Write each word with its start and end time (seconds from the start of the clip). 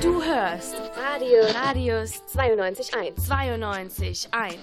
Du 0.00 0.22
hörst 0.22 0.74
Radio 0.96 1.40
Radius 1.54 2.22
92.1. 2.32 3.16
92.1. 3.18 4.56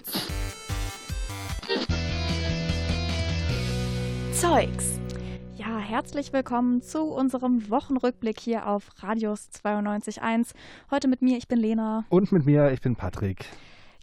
Zeugs. 4.34 5.00
Ja, 5.58 5.78
herzlich 5.78 6.32
willkommen 6.32 6.82
zu 6.82 7.04
unserem 7.04 7.70
Wochenrückblick 7.70 8.40
hier 8.40 8.68
auf 8.68 8.88
Radius 9.04 9.50
92.1. 9.64 10.54
Heute 10.90 11.10
mit 11.10 11.22
mir, 11.22 11.38
ich 11.38 11.50
bin 11.50 11.60
Lena. 11.60 12.06
Und 12.10 12.32
mit 12.32 12.46
mir, 12.46 12.72
ich 12.72 12.80
bin 12.80 12.96
Patrick. 12.96 13.46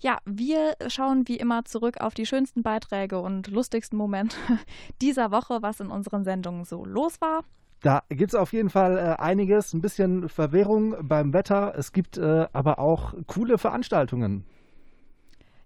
Ja, 0.01 0.19
wir 0.25 0.75
schauen 0.87 1.27
wie 1.27 1.37
immer 1.37 1.65
zurück 1.65 2.01
auf 2.01 2.15
die 2.15 2.27
schönsten 2.27 2.63
Beiträge 2.63 3.21
und 3.21 3.49
lustigsten 3.49 3.99
Momente 3.99 4.37
dieser 5.01 5.31
Woche, 5.33 5.59
was 5.61 5.81
in 5.81 5.89
unseren 5.89 6.25
Sendungen 6.25 6.65
so 6.65 6.85
los 6.85 7.21
war. 7.21 7.43
Da 7.81 8.03
gibt 8.09 8.33
es 8.33 8.35
auf 8.35 8.53
jeden 8.53 8.71
Fall 8.71 8.97
äh, 8.97 9.23
einiges, 9.23 9.73
ein 9.73 9.81
bisschen 9.81 10.29
Verwirrung 10.29 10.97
beim 11.03 11.33
Wetter. 11.33 11.75
Es 11.77 11.93
gibt 11.93 12.19
äh, 12.19 12.47
aber 12.53 12.79
auch 12.79 13.15
coole 13.27 13.59
Veranstaltungen. 13.59 14.45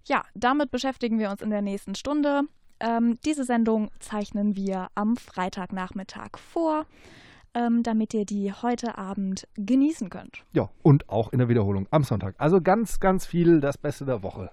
Ja, 0.05 0.23
damit 0.35 0.69
beschäftigen 0.69 1.17
wir 1.17 1.31
uns 1.31 1.41
in 1.41 1.49
der 1.49 1.61
nächsten 1.61 1.95
Stunde. 1.95 2.41
Ähm, 2.79 3.17
diese 3.25 3.45
Sendung 3.45 3.89
zeichnen 3.99 4.55
wir 4.55 4.87
am 4.95 5.15
Freitagnachmittag 5.15 6.37
vor, 6.37 6.85
ähm, 7.53 7.83
damit 7.83 8.13
ihr 8.13 8.25
die 8.25 8.51
heute 8.51 8.97
Abend 8.97 9.47
genießen 9.55 10.09
könnt. 10.09 10.43
Ja, 10.53 10.69
und 10.81 11.09
auch 11.09 11.31
in 11.31 11.39
der 11.39 11.49
Wiederholung 11.49 11.87
am 11.91 12.03
Sonntag. 12.03 12.35
Also 12.37 12.61
ganz, 12.61 12.99
ganz 12.99 13.25
viel 13.25 13.59
das 13.59 13.77
Beste 13.77 14.05
der 14.05 14.23
Woche. 14.23 14.51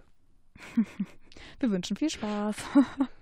Wir 1.61 1.71
wünschen 1.71 1.97
viel 1.97 2.11
Spaß. 2.11 2.57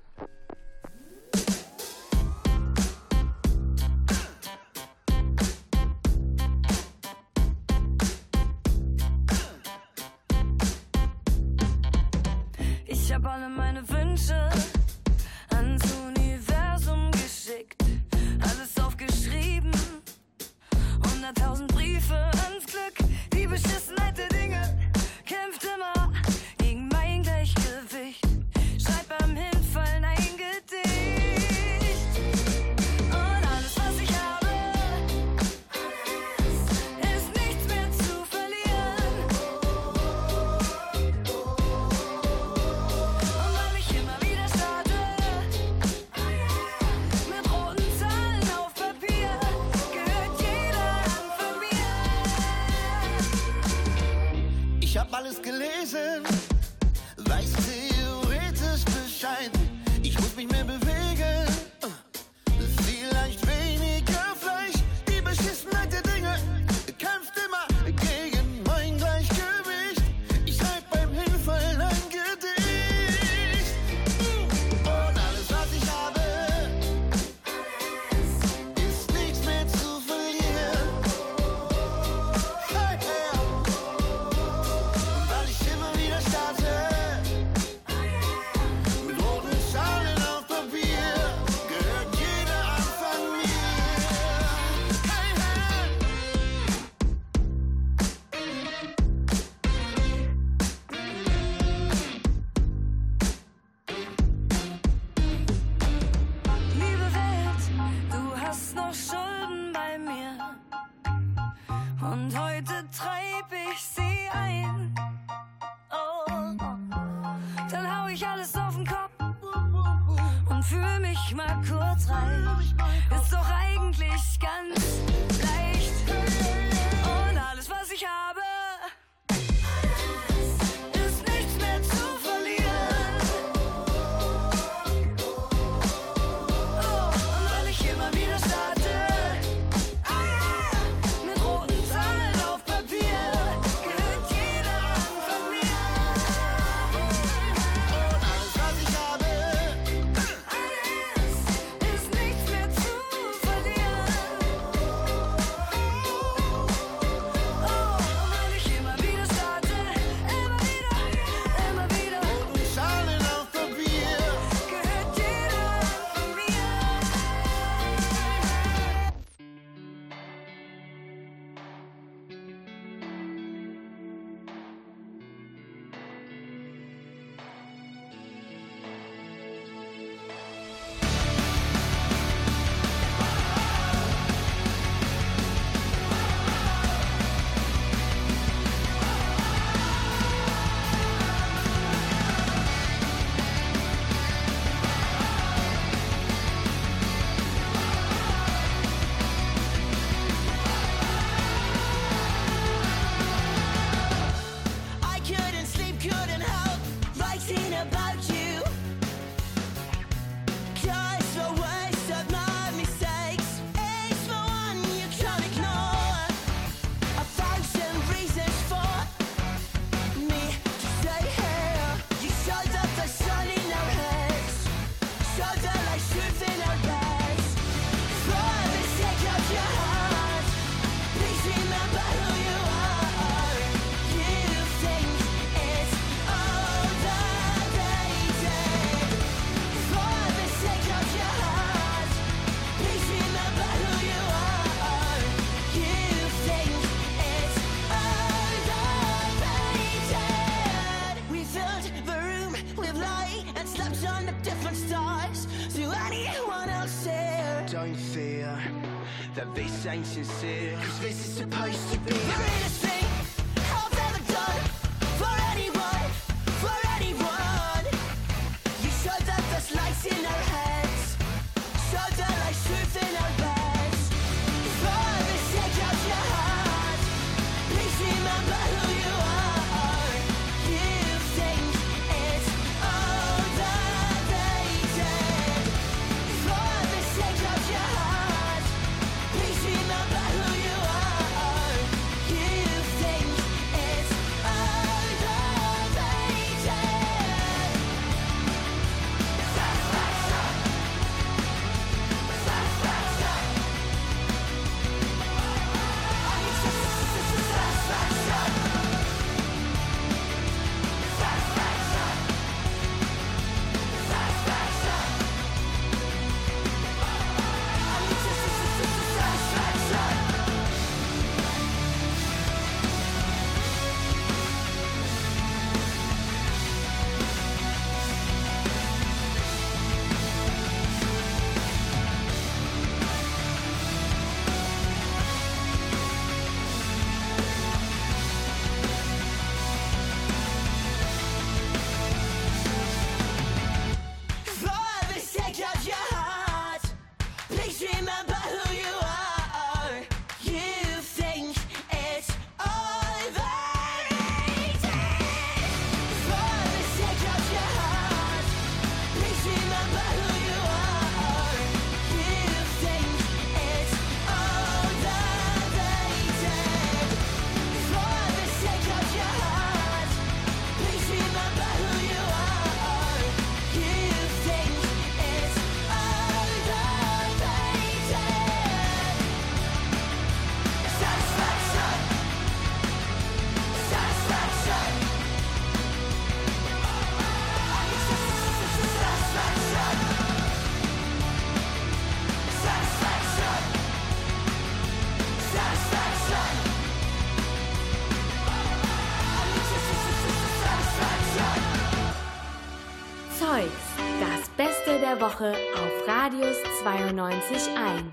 Zeugs. 403.59 403.73
Das 404.21 404.49
Beste 404.57 405.01
der 405.01 405.21
Woche 405.21 405.53
auf 405.75 406.07
Radius 406.09 406.57
92.1. 406.85 408.05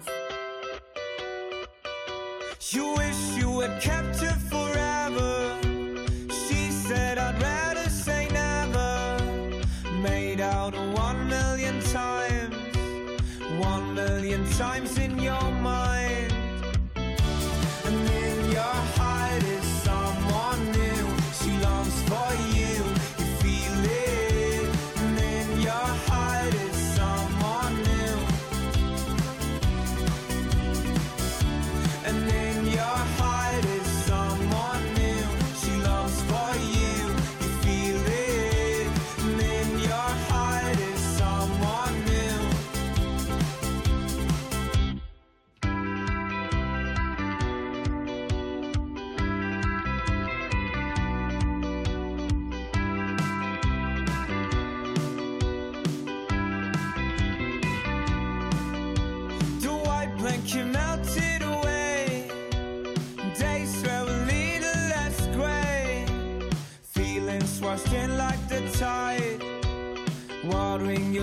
You 2.71 2.95
wish 2.97 3.37
you 3.37 3.61
had 3.61 3.79
kept 3.79 4.24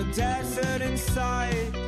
the 0.03 0.11
desert 0.15 0.81
inside. 0.81 1.82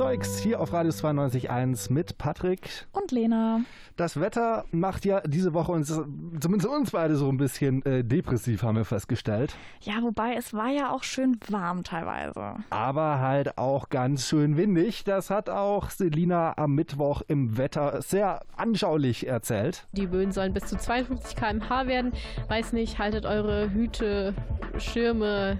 Zeugs 0.00 0.38
hier 0.38 0.62
auf 0.62 0.72
Radio 0.72 0.92
92.1 0.92 1.92
mit 1.92 2.16
Patrick. 2.16 2.86
Und 2.92 3.12
Lena. 3.12 3.60
Das 3.98 4.18
Wetter 4.18 4.64
macht 4.70 5.04
ja 5.04 5.20
diese 5.20 5.52
Woche 5.52 5.72
uns, 5.72 5.88
zumindest 5.88 6.66
uns 6.66 6.92
beide 6.92 7.16
so 7.16 7.28
ein 7.28 7.36
bisschen 7.36 7.84
äh, 7.84 8.02
depressiv, 8.02 8.62
haben 8.62 8.76
wir 8.76 8.86
festgestellt. 8.86 9.54
Ja, 9.82 10.00
wobei 10.00 10.36
es 10.36 10.54
war 10.54 10.68
ja 10.68 10.90
auch 10.90 11.02
schön 11.02 11.38
warm 11.50 11.84
teilweise. 11.84 12.54
Aber 12.70 13.18
halt 13.18 13.58
auch 13.58 13.90
ganz 13.90 14.26
schön 14.26 14.56
windig. 14.56 15.04
Das 15.04 15.28
hat 15.28 15.50
auch 15.50 15.90
Selina 15.90 16.56
am 16.56 16.74
Mittwoch 16.74 17.20
im 17.28 17.58
Wetter 17.58 18.00
sehr 18.00 18.40
anschaulich 18.56 19.26
erzählt. 19.26 19.86
Die 19.92 20.06
Böen 20.06 20.32
sollen 20.32 20.54
bis 20.54 20.64
zu 20.64 20.78
52 20.78 21.36
km/h 21.36 21.86
werden. 21.88 22.12
Weiß 22.48 22.72
nicht, 22.72 22.98
haltet 22.98 23.26
eure 23.26 23.70
Hüte, 23.70 24.34
Schirme, 24.78 25.58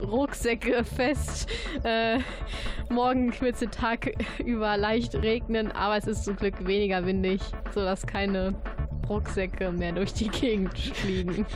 Rucksäcke 0.00 0.84
fest. 0.84 1.48
Äh, 1.84 2.18
morgen 2.88 3.32
wird 3.40 3.54
es 3.54 3.60
den 3.60 3.70
Tag 3.70 4.12
über 4.44 4.76
leicht 4.76 5.14
regnen, 5.14 5.72
aber 5.72 5.96
es 5.96 6.06
ist 6.06 6.24
zum 6.24 6.36
Glück 6.36 6.66
weniger 6.66 7.04
windig, 7.06 7.40
sodass 7.72 8.06
keine 8.06 8.54
Rucksäcke 9.08 9.70
mehr 9.72 9.92
durch 9.92 10.12
die 10.12 10.28
Gegend 10.28 10.78
fliegen. 10.78 11.46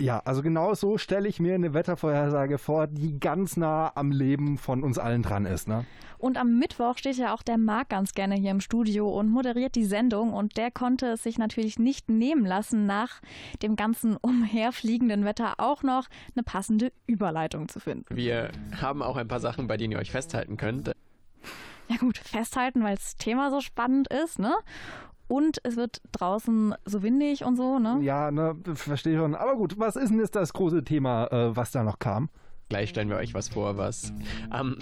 Ja, 0.00 0.20
also 0.24 0.42
genau 0.42 0.74
so 0.74 0.98
stelle 0.98 1.28
ich 1.28 1.40
mir 1.40 1.54
eine 1.54 1.74
Wettervorhersage 1.74 2.58
vor, 2.58 2.86
die 2.86 3.18
ganz 3.18 3.56
nah 3.56 3.92
am 3.94 4.10
Leben 4.10 4.58
von 4.58 4.82
uns 4.82 4.98
allen 4.98 5.22
dran 5.22 5.46
ist. 5.46 5.68
Ne? 5.68 5.84
Und 6.18 6.38
am 6.38 6.58
Mittwoch 6.58 6.98
steht 6.98 7.16
ja 7.16 7.34
auch 7.34 7.42
der 7.42 7.58
Marc 7.58 7.88
ganz 7.88 8.12
gerne 8.12 8.36
hier 8.36 8.52
im 8.52 8.60
Studio 8.60 9.08
und 9.08 9.28
moderiert 9.28 9.74
die 9.74 9.84
Sendung. 9.84 10.32
Und 10.32 10.56
der 10.56 10.70
konnte 10.70 11.06
es 11.06 11.24
sich 11.24 11.36
natürlich 11.36 11.80
nicht 11.80 12.08
nehmen 12.08 12.46
lassen, 12.46 12.86
nach 12.86 13.20
dem 13.60 13.74
ganzen 13.74 14.16
umherfliegenden 14.16 15.24
Wetter 15.24 15.54
auch 15.58 15.82
noch 15.82 16.06
eine 16.36 16.44
passende 16.44 16.92
Überleitung 17.08 17.68
zu 17.68 17.80
finden. 17.80 18.14
Wir 18.14 18.52
haben 18.80 19.02
auch 19.02 19.16
ein 19.16 19.26
paar 19.26 19.40
Sachen, 19.40 19.66
bei 19.66 19.76
denen 19.76 19.92
ihr 19.92 19.98
euch 19.98 20.12
festhalten 20.12 20.56
könnt. 20.56 20.92
Ja 21.88 21.96
gut, 21.96 22.18
festhalten, 22.18 22.84
weil 22.84 22.94
das 22.94 23.16
Thema 23.16 23.50
so 23.50 23.60
spannend 23.60 24.06
ist, 24.08 24.38
ne? 24.38 24.54
Und 25.32 25.60
es 25.62 25.76
wird 25.76 26.02
draußen 26.12 26.74
so 26.84 27.02
windig 27.02 27.42
und 27.42 27.56
so, 27.56 27.78
ne? 27.78 28.00
Ja, 28.02 28.30
ne, 28.30 28.54
verstehe 28.74 29.16
schon. 29.16 29.34
Aber 29.34 29.56
gut, 29.56 29.78
was 29.78 29.96
ist 29.96 30.10
denn 30.10 30.18
jetzt 30.18 30.36
das 30.36 30.52
große 30.52 30.84
Thema, 30.84 31.26
äh, 31.32 31.56
was 31.56 31.70
da 31.70 31.82
noch 31.82 31.98
kam? 31.98 32.28
Gleich 32.68 32.90
stellen 32.90 33.08
wir 33.08 33.16
euch 33.16 33.32
was 33.32 33.48
vor, 33.48 33.78
was 33.78 34.12
am, 34.50 34.76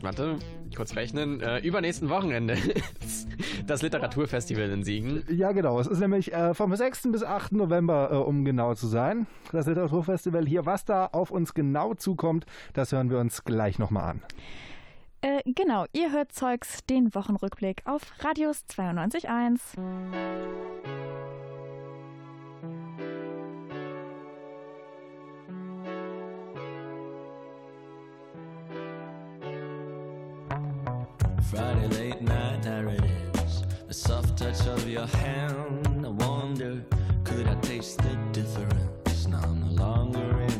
warte, 0.00 0.40
kurz 0.74 0.96
rechnen, 0.96 1.40
äh, 1.40 1.60
übernächsten 1.60 2.10
Wochenende 2.10 2.56
das 3.68 3.82
Literaturfestival 3.82 4.70
in 4.70 4.82
Siegen. 4.82 5.22
Ja, 5.30 5.52
genau. 5.52 5.78
Es 5.78 5.86
ist 5.86 6.00
nämlich 6.00 6.32
äh, 6.32 6.52
vom 6.52 6.74
6. 6.74 7.12
bis 7.12 7.22
8. 7.22 7.52
November, 7.52 8.08
äh, 8.10 8.16
um 8.16 8.44
genau 8.44 8.74
zu 8.74 8.88
sein, 8.88 9.28
das 9.52 9.66
Literaturfestival 9.66 10.48
hier. 10.48 10.66
Was 10.66 10.84
da 10.84 11.06
auf 11.12 11.30
uns 11.30 11.54
genau 11.54 11.94
zukommt, 11.94 12.44
das 12.72 12.90
hören 12.90 13.08
wir 13.08 13.20
uns 13.20 13.44
gleich 13.44 13.78
nochmal 13.78 14.10
an. 14.10 14.22
Äh, 15.22 15.42
genau, 15.44 15.86
ihr 15.92 16.12
hört 16.12 16.32
Zeugs, 16.32 16.84
den 16.88 17.14
Wochenrückblick 17.14 17.82
auf 17.84 18.02
Radius 18.20 18.64
92.1. 18.68 19.60
Friday 31.50 31.86
late 31.88 32.22
night 32.22 32.64
narratives, 32.64 33.62
the 33.86 33.94
soft 33.94 34.36
touch 34.36 34.66
of 34.66 34.86
your 34.88 35.06
hand. 35.06 36.04
I 36.04 36.08
wonder, 36.08 36.84
could 37.24 37.46
I 37.46 37.54
taste 37.60 37.98
the 37.98 38.16
difference? 38.32 39.28
Now 39.28 39.42
I'm 39.42 39.60
no 39.60 39.82
longer 39.84 40.42
in 40.42 40.55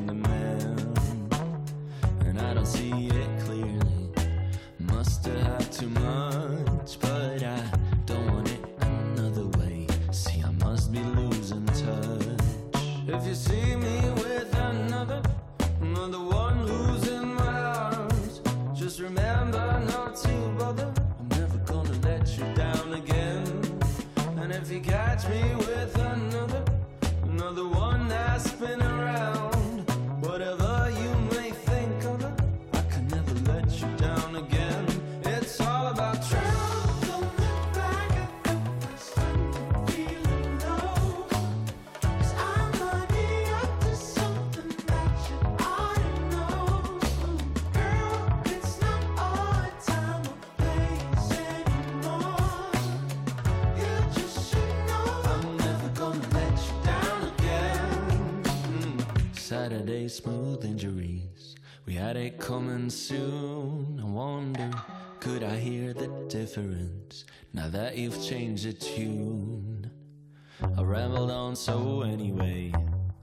Smooth 60.08 60.64
injuries. 60.64 61.56
We 61.84 61.94
had 61.94 62.16
it 62.16 62.38
coming 62.38 62.90
soon. 62.90 64.00
I 64.00 64.04
wonder, 64.04 64.70
could 65.18 65.42
I 65.42 65.56
hear 65.56 65.92
the 65.92 66.06
difference 66.28 67.24
now 67.52 67.68
that 67.68 67.96
you've 67.96 68.22
changed 68.22 68.66
the 68.66 68.72
tune? 68.72 69.90
I 70.62 70.82
rambled 70.82 71.32
on 71.32 71.56
so 71.56 72.02
anyway. 72.02 72.72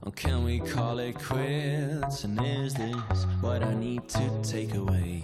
Or 0.02 0.12
can 0.12 0.44
we 0.44 0.60
call 0.60 0.98
it 0.98 1.14
quits? 1.14 2.24
And 2.24 2.38
is 2.44 2.74
this 2.74 3.24
what 3.40 3.62
I 3.62 3.72
need 3.72 4.06
to 4.10 4.42
take 4.42 4.74
away? 4.74 5.22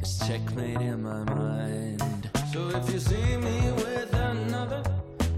It's 0.00 0.24
checkmate 0.28 0.80
in 0.80 1.02
my 1.02 1.24
mind. 1.24 2.30
So 2.52 2.68
if 2.68 2.88
you 2.88 3.00
see 3.00 3.36
me 3.36 3.72
with 3.72 4.14
another, 4.14 4.84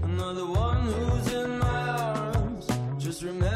another 0.03 0.45
one 0.45 0.81
who's 0.81 1.33
in 1.33 1.57
my 1.57 1.89
arms, 1.89 2.67
just 2.99 3.23
remember 3.23 3.52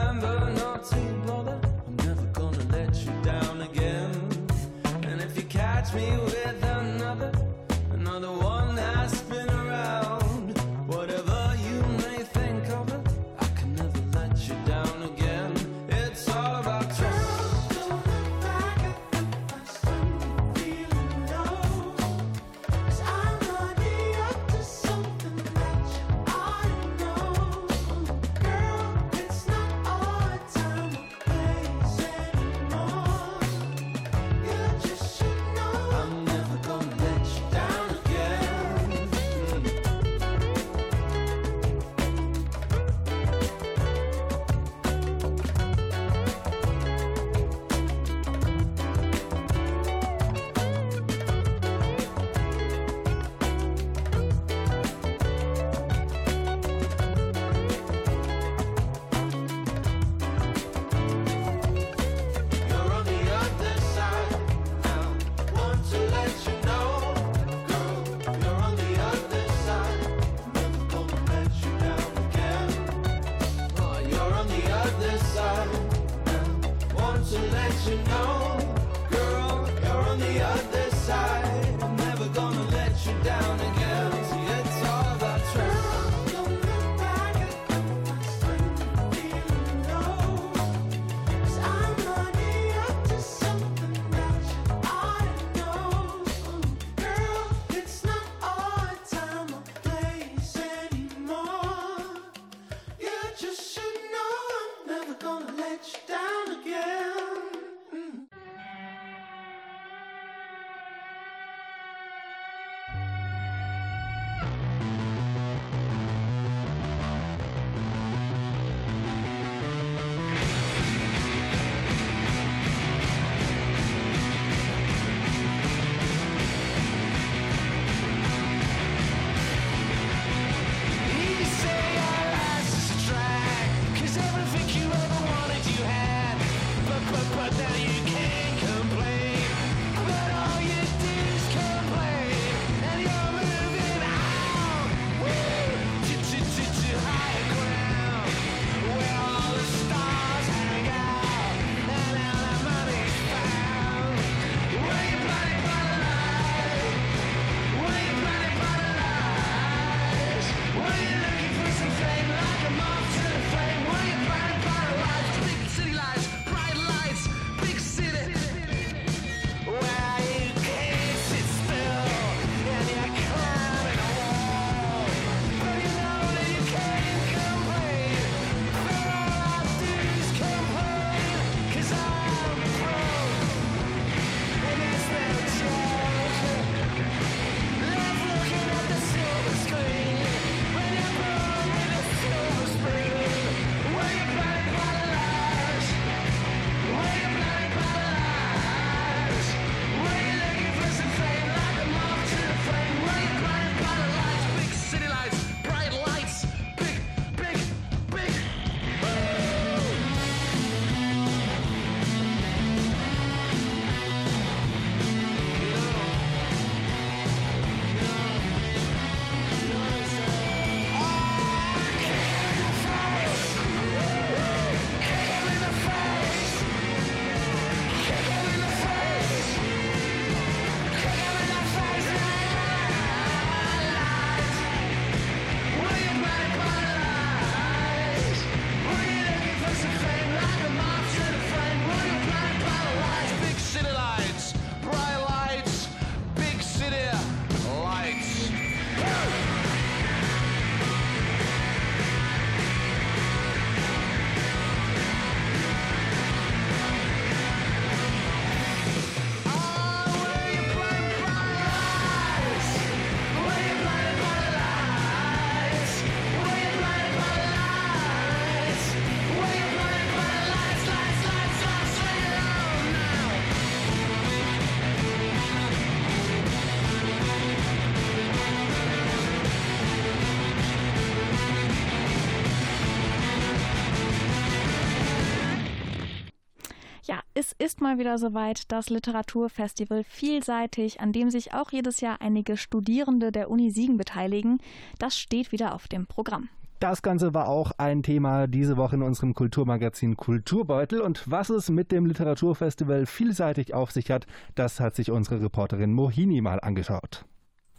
ist 287.60 287.82
mal 287.82 287.98
wieder 287.98 288.18
soweit, 288.18 288.72
das 288.72 288.90
Literaturfestival 288.90 290.04
Vielseitig, 290.04 291.02
an 291.02 291.12
dem 291.12 291.30
sich 291.30 291.54
auch 291.54 291.72
jedes 291.72 292.02
Jahr 292.02 292.22
einige 292.22 292.58
Studierende 292.58 293.32
der 293.32 293.50
Uni 293.50 293.72
Siegen 293.72 293.98
beteiligen. 293.98 294.60
Das 295.00 295.18
steht 295.18 295.52
wieder 295.52 295.74
auf 295.74 295.88
dem 295.88 296.06
Programm. 296.06 296.50
Das 296.80 297.02
Ganze 297.02 297.34
war 297.34 297.48
auch 297.48 297.72
ein 297.80 298.04
Thema 298.04 298.46
diese 298.46 298.78
Woche 298.78 298.98
in 298.98 299.02
unserem 299.02 299.34
Kulturmagazin 299.34 300.16
Kulturbeutel. 300.16 301.02
Und 301.02 301.24
was 301.26 301.50
es 301.50 301.70
mit 301.70 301.92
dem 301.92 302.06
Literaturfestival 302.06 303.08
vielseitig 303.08 303.74
auf 303.74 303.92
sich 303.92 304.12
hat, 304.12 304.28
das 304.54 304.80
hat 304.80 304.96
sich 304.96 305.10
unsere 305.10 305.42
Reporterin 305.42 305.94
Mohini 305.94 306.42
mal 306.42 306.60
angeschaut. 306.60 307.26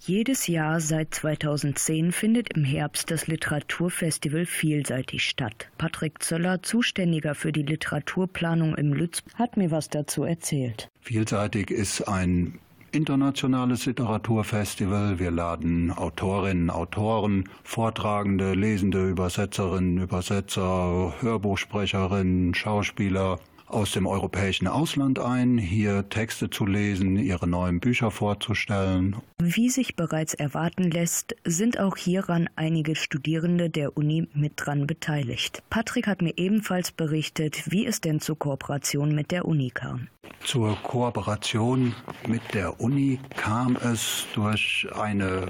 Jedes 0.01 0.47
Jahr 0.47 0.81
seit 0.81 1.15
2010 1.15 2.13
findet 2.13 2.57
im 2.57 2.65
Herbst 2.65 3.11
das 3.11 3.27
Literaturfestival 3.27 4.47
vielseitig 4.47 5.25
statt. 5.25 5.69
Patrick 5.77 6.23
Zöller, 6.23 6.63
Zuständiger 6.63 7.35
für 7.35 7.53
die 7.53 7.63
Literaturplanung 7.63 8.77
im 8.77 8.93
Lütz, 8.93 9.23
hat 9.35 9.57
mir 9.57 9.71
was 9.71 9.89
dazu 9.89 10.23
erzählt. 10.23 10.89
Vielseitig 11.01 11.71
ist 11.71 12.03
ein 12.03 12.59
internationales 12.93 13.87
Literaturfestival. 13.87 15.19
Wir 15.19 15.31
laden 15.31 15.91
Autorinnen, 15.91 16.71
Autoren, 16.71 17.49
Vortragende, 17.65 18.55
Lesende, 18.55 19.09
Übersetzerinnen, 19.09 19.99
Übersetzer, 19.99 21.15
Hörbuchsprecherinnen, 21.21 22.55
Schauspieler 22.55 23.41
aus 23.69 23.93
dem 23.93 24.07
europäischen 24.07 24.67
Ausland 24.67 25.19
ein, 25.19 25.59
hier 25.59 26.09
Texte 26.09 26.51
zu 26.51 26.67
lesen, 26.67 27.17
ihre 27.17 27.47
neuen 27.47 27.81
Bücher 27.81 28.11
vorzustellen. 28.11 29.17
Wie 29.41 29.69
sich 29.69 29.97
bereits 29.97 30.35
erwarten 30.35 30.91
lässt, 30.91 31.37
sind 31.45 31.79
auch 31.79 31.97
hieran 31.97 32.49
einige 32.57 32.97
Studierende 32.97 33.71
der 33.71 33.97
Uni 33.97 34.29
mit 34.35 34.55
dran 34.57 34.87
beteiligt. 34.87 35.63
Patrick 35.71 36.07
hat 36.07 36.23
mir 36.23 36.37
ebenfalls 36.37 36.93
berichtet, 36.93 37.71
wie 37.71 37.87
es 37.87 38.01
denn 38.01 38.21
zur 38.21 38.39
Kooperation 38.39 39.15
mit 39.15 39.31
der 39.31 39.45
Uni 39.45 39.71
kam. 39.71 40.09
Zur 40.45 40.77
Kooperation 40.83 41.95
mit 42.27 42.43
der 42.55 42.81
Uni 42.81 43.21
kam 43.37 43.77
es 43.77 44.27
durch 44.35 44.89
eine 44.95 45.47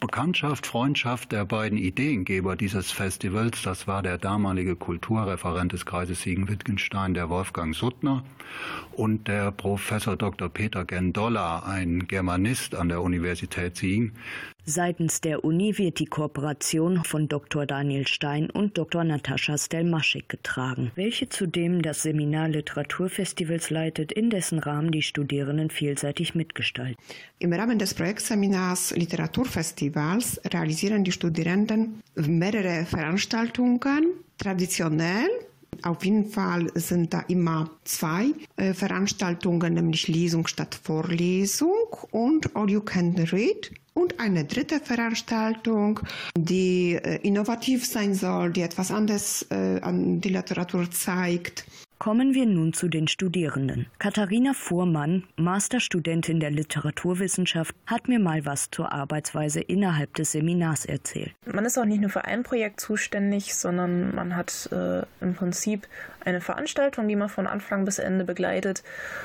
Bekanntschaft, 0.00 0.66
Freundschaft 0.66 1.32
der 1.32 1.44
beiden 1.44 1.78
Ideengeber 1.78 2.54
dieses 2.54 2.92
Festivals. 2.92 3.62
Das 3.62 3.86
war 3.88 4.02
der 4.02 4.18
damalige 4.18 4.76
Kulturreferent 4.76 5.72
des 5.72 5.84
Kreises 5.84 6.22
Siegen-Wittgenstein, 6.22 7.14
der 7.14 7.28
Wolfgang 7.28 7.74
Suttner, 7.74 8.22
und 8.92 9.26
der 9.26 9.50
Professor 9.50 10.16
Dr. 10.16 10.48
Peter 10.48 10.84
Gendolla, 10.84 11.60
ein 11.60 12.06
Germanist 12.06 12.74
an 12.74 12.88
der 12.88 13.02
Universität 13.02 13.76
Siegen. 13.76 14.12
Seitens 14.68 15.20
der 15.20 15.44
Uni 15.44 15.78
wird 15.78 16.00
die 16.00 16.06
Kooperation 16.06 17.04
von 17.04 17.28
Dr. 17.28 17.66
Daniel 17.66 18.08
Stein 18.08 18.50
und 18.50 18.76
Dr. 18.76 19.04
Natascha 19.04 19.56
Stelmaschik 19.56 20.28
getragen, 20.28 20.90
welche 20.96 21.28
zudem 21.28 21.82
das 21.82 22.02
Seminar 22.02 22.48
Literaturfestivals 22.48 23.70
leitet, 23.70 24.10
in 24.10 24.28
dessen 24.28 24.58
Rahmen 24.58 24.90
die 24.90 25.02
Studierenden 25.02 25.70
vielseitig 25.70 26.34
mitgestalten. 26.34 26.96
Im 27.38 27.52
Rahmen 27.52 27.78
des 27.78 27.94
Projektseminars 27.94 28.90
Literaturfestivals 28.96 30.40
realisieren 30.52 31.04
die 31.04 31.12
Studierenden 31.12 32.02
mehrere 32.16 32.86
Veranstaltungen, 32.86 34.08
traditionell 34.36 35.28
auf 35.82 36.04
jeden 36.04 36.24
Fall 36.24 36.70
sind 36.74 37.12
da 37.12 37.20
immer 37.28 37.70
zwei 37.84 38.32
äh, 38.56 38.72
Veranstaltungen, 38.72 39.74
nämlich 39.74 40.08
Lesung 40.08 40.46
statt 40.46 40.76
Vorlesung 40.82 41.86
und 42.10 42.56
All 42.56 42.70
You 42.70 42.80
Can 42.80 43.14
Read. 43.14 43.70
Und 43.96 44.20
eine 44.20 44.44
dritte 44.44 44.78
Veranstaltung, 44.78 46.00
die 46.36 46.96
äh, 46.96 47.18
innovativ 47.22 47.86
sein 47.86 48.14
soll, 48.14 48.52
die 48.52 48.60
etwas 48.60 48.90
anderes 48.90 49.46
äh, 49.50 49.80
an 49.80 50.20
die 50.20 50.28
Literatur 50.28 50.90
zeigt. 50.90 51.64
Kommen 51.98 52.34
wir 52.34 52.44
nun 52.44 52.74
zu 52.74 52.88
den 52.88 53.08
Studierenden. 53.08 53.86
Katharina 53.98 54.52
Fuhrmann, 54.52 55.24
Masterstudentin 55.36 56.40
der 56.40 56.50
Literaturwissenschaft, 56.50 57.74
hat 57.86 58.06
mir 58.06 58.18
mal 58.18 58.44
was 58.44 58.70
zur 58.70 58.92
Arbeitsweise 58.92 59.60
innerhalb 59.60 60.12
des 60.14 60.32
Seminars 60.32 60.84
erzählt. 60.84 61.32
Man 61.46 61.64
ist 61.64 61.78
auch 61.78 61.86
nicht 61.86 62.02
nur 62.02 62.10
für 62.10 62.26
ein 62.26 62.42
Projekt 62.42 62.80
zuständig, 62.80 63.54
sondern 63.54 64.14
man 64.14 64.36
hat 64.36 64.68
äh, 64.72 65.02
im 65.22 65.34
Prinzip 65.34 65.88
eine 66.26 66.40
Veranstaltung, 66.40 67.08
die 67.08 67.16
man 67.16 67.28
von 67.28 67.46
Anfang 67.46 67.84
bis 67.84 67.98
Ende 67.98 68.24
begleitet, 68.24 68.82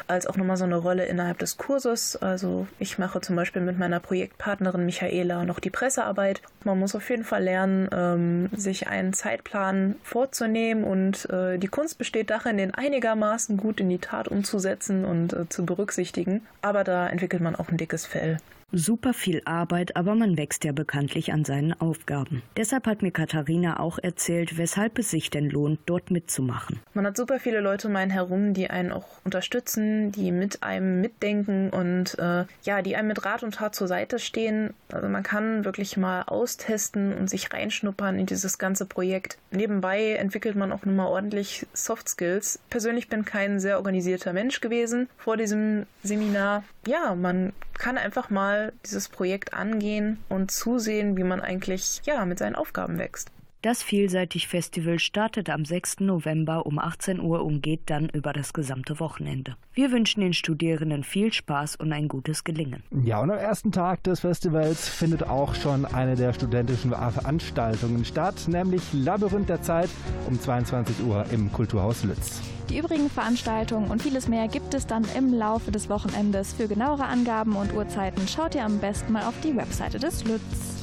als 0.08 0.28
auch 0.28 0.38
nochmal 0.38 0.58
so 0.58 0.66
eine 0.66 0.78
Rolle 0.78 1.06
innerhalb 1.06 1.40
des 1.40 1.58
Kurses. 1.58 2.16
Also 2.16 2.68
ich 2.80 3.00
mache 3.00 3.22
zum 3.22 3.36
Beispiel 3.36 3.62
mit 3.62 3.78
meiner 3.78 4.00
Projektpartnerin 4.00 4.86
Michaela 4.86 5.44
noch 5.44 5.60
die 5.60 5.72
Pressearbeit. 5.72 6.42
Man 6.64 6.80
muss 6.80 6.96
auf 6.96 7.10
jeden 7.10 7.24
Fall 7.24 7.44
lernen, 7.44 7.90
ähm, 7.92 8.50
sich 8.56 8.88
einen 8.88 9.14
Zeitplan 9.14 9.96
vorzunehmen 10.04 10.84
und 10.84 11.28
äh, 11.32 11.58
die 11.58 11.68
Kunst 11.68 11.98
besteht 11.98 12.30
darin, 12.30 12.60
den 12.62 12.74
einigermaßen 12.74 13.58
gut 13.58 13.80
in 13.80 13.90
die 13.90 14.00
Tat 14.00 14.28
umzusetzen 14.28 15.04
und 15.06 15.34
äh, 15.34 15.50
zu 15.50 15.66
berücksichtigen. 15.66 16.42
Aber 16.62 16.84
da 16.84 17.08
entwickelt 17.08 17.42
man 17.42 17.56
auch 17.56 17.70
ein 17.70 17.78
dickes 17.78 18.06
Fell. 18.06 18.38
Super 18.74 19.14
viel 19.14 19.42
Arbeit, 19.44 19.98
aber 19.98 20.16
man 20.16 20.38
wächst 20.38 20.64
ja 20.64 20.72
bekanntlich 20.72 21.34
an 21.34 21.44
seinen 21.44 21.74
Aufgaben. 21.74 22.42
Deshalb 22.56 22.88
hat 22.88 23.02
mir 23.02 23.12
Katharina 23.12 23.82
auch 23.82 24.00
erzählt, 24.02 24.58
weshalb 24.58 24.98
es 24.98 25.12
sich 25.12 25.30
denn 25.30 25.50
lohnt, 25.50 25.82
dort 25.88 26.10
mitzumachen. 26.10 26.80
Man 26.94 27.06
hat 27.06 27.18
super 27.18 27.40
viele 27.40 27.60
Leute 27.60 27.90
um 27.90 27.96
einen 27.98 28.12
herum, 28.12 28.54
die 28.54 28.70
einen 28.70 28.94
auch 28.94 29.06
unterstützen, 29.26 30.14
die 30.14 30.32
mit 30.32 30.64
einem 30.64 31.02
mitdenken 31.02 31.70
und 31.70 32.18
äh, 32.18 32.46
ja, 32.64 32.82
die 32.82 32.96
einem 32.96 33.10
mit 33.10 33.26
Rat 33.26 33.44
und 33.44 33.56
Tat 33.56 33.76
zur 33.76 33.90
Seite 33.90 34.20
stehen. 34.20 34.74
Also 34.90 35.10
man 35.10 35.24
kann 35.24 35.66
wirklich 35.66 35.98
mal 35.98 36.24
austesten 36.24 37.14
und 37.14 37.30
sich 37.30 37.52
reinschnuppern 37.52 38.18
in 38.18 38.26
dieses 38.26 38.58
ganze 38.58 38.86
Projekt. 38.86 39.38
Nebenbei 39.52 40.14
entwickelt 40.14 40.56
man 40.56 40.72
auch 40.72 40.86
nochmal 40.86 41.08
ordentlich 41.08 41.68
Soft 41.74 42.08
Skills. 42.08 42.60
Persönlich 42.70 43.10
bin 43.10 43.26
kein 43.26 43.60
sehr 43.60 43.78
organisierter 43.78 44.32
Mensch 44.32 44.62
gewesen 44.62 45.10
vor 45.18 45.36
diesem 45.36 45.88
Seminar. 46.04 46.64
Ja, 46.88 47.16
man 47.16 47.52
kann 47.78 47.98
einfach 47.98 48.30
mal 48.30 48.61
dieses 48.86 49.10
Projekt 49.10 49.54
angehen 49.54 50.20
und 50.30 50.52
zusehen, 50.52 51.18
wie 51.18 51.24
man 51.24 51.42
eigentlich 51.42 52.02
ja 52.06 52.26
mit 52.26 52.40
seinen 52.40 52.56
Aufgaben 52.56 52.98
wächst. 53.00 53.32
Das 53.64 53.84
Vielseitig-Festival 53.84 54.98
startet 54.98 55.48
am 55.52 55.66
6. 55.66 56.00
November 56.00 56.66
um 56.66 56.80
18 56.80 57.20
Uhr 57.20 57.46
und 57.46 57.62
geht 57.62 57.92
dann 57.92 58.10
über 58.10 58.34
das 58.34 58.54
gesamte 58.54 59.00
Wochenende. 59.00 59.56
Wir 59.76 59.92
wünschen 59.92 60.22
den 60.22 60.34
Studierenden 60.34 61.04
viel 61.04 61.32
Spaß 61.32 61.76
und 61.76 61.94
ein 61.94 62.08
gutes 62.08 62.44
Gelingen. 62.44 62.82
Ja, 63.04 63.22
und 63.22 63.30
am 63.30 63.38
ersten 63.38 63.72
Tag 63.72 64.02
des 64.02 64.22
Festivals 64.22 64.90
findet 64.90 65.22
auch 65.30 65.54
schon 65.54 65.86
eine 65.86 66.16
der 66.16 66.34
studentischen 66.34 66.90
Veranstaltungen 66.90 68.04
statt, 68.04 68.48
nämlich 68.48 68.82
Labyrinth 68.94 69.50
der 69.50 69.62
Zeit 69.62 69.92
um 70.28 70.40
22 70.40 71.04
Uhr 71.04 71.24
im 71.32 71.52
Kulturhaus 71.54 72.04
Lütz. 72.04 72.42
Die 72.72 72.80
übrigen 72.80 73.12
Veranstaltungen 73.12 73.92
und 73.92 74.02
vieles 74.02 74.28
mehr 74.28 74.48
gibt 74.48 74.74
es 74.74 74.88
dann 74.88 75.06
im 75.16 75.36
Laufe 75.36 75.70
des 75.70 75.88
Wochenendes. 75.88 76.54
Für 76.54 76.68
genauere 76.68 77.06
Angaben 77.06 77.56
und 77.56 77.76
Uhrzeiten 77.76 78.28
schaut 78.28 78.56
ihr 78.56 78.66
am 78.66 78.80
besten 78.80 79.14
mal 79.14 79.28
auf 79.28 79.40
die 79.44 79.56
Webseite 79.56 80.00
des 80.00 80.24
Lütz. 80.24 80.81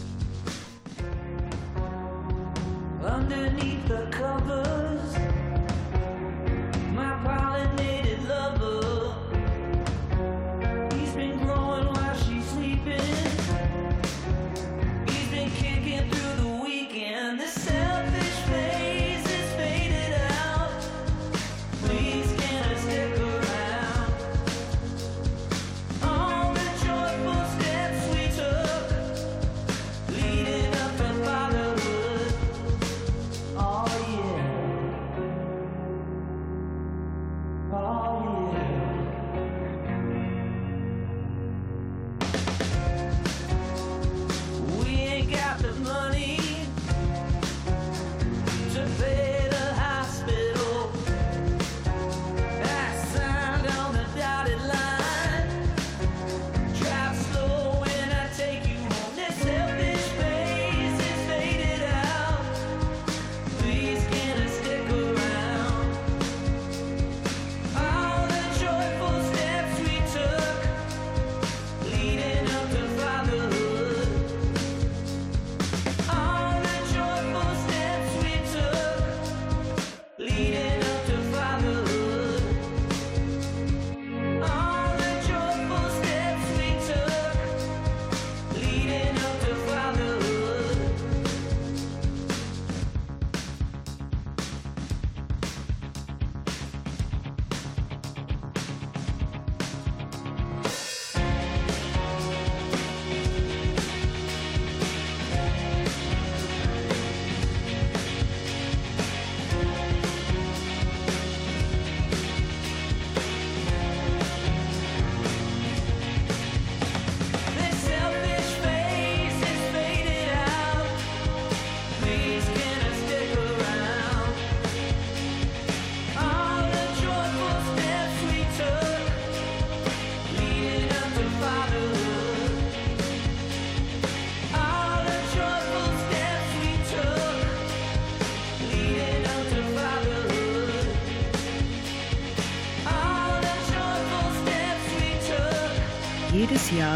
Underneath 3.02 3.86
the 3.88 4.06
covers. 4.10 5.14
My 6.92 7.12
pollinated 7.24 8.28
lover. 8.28 9.27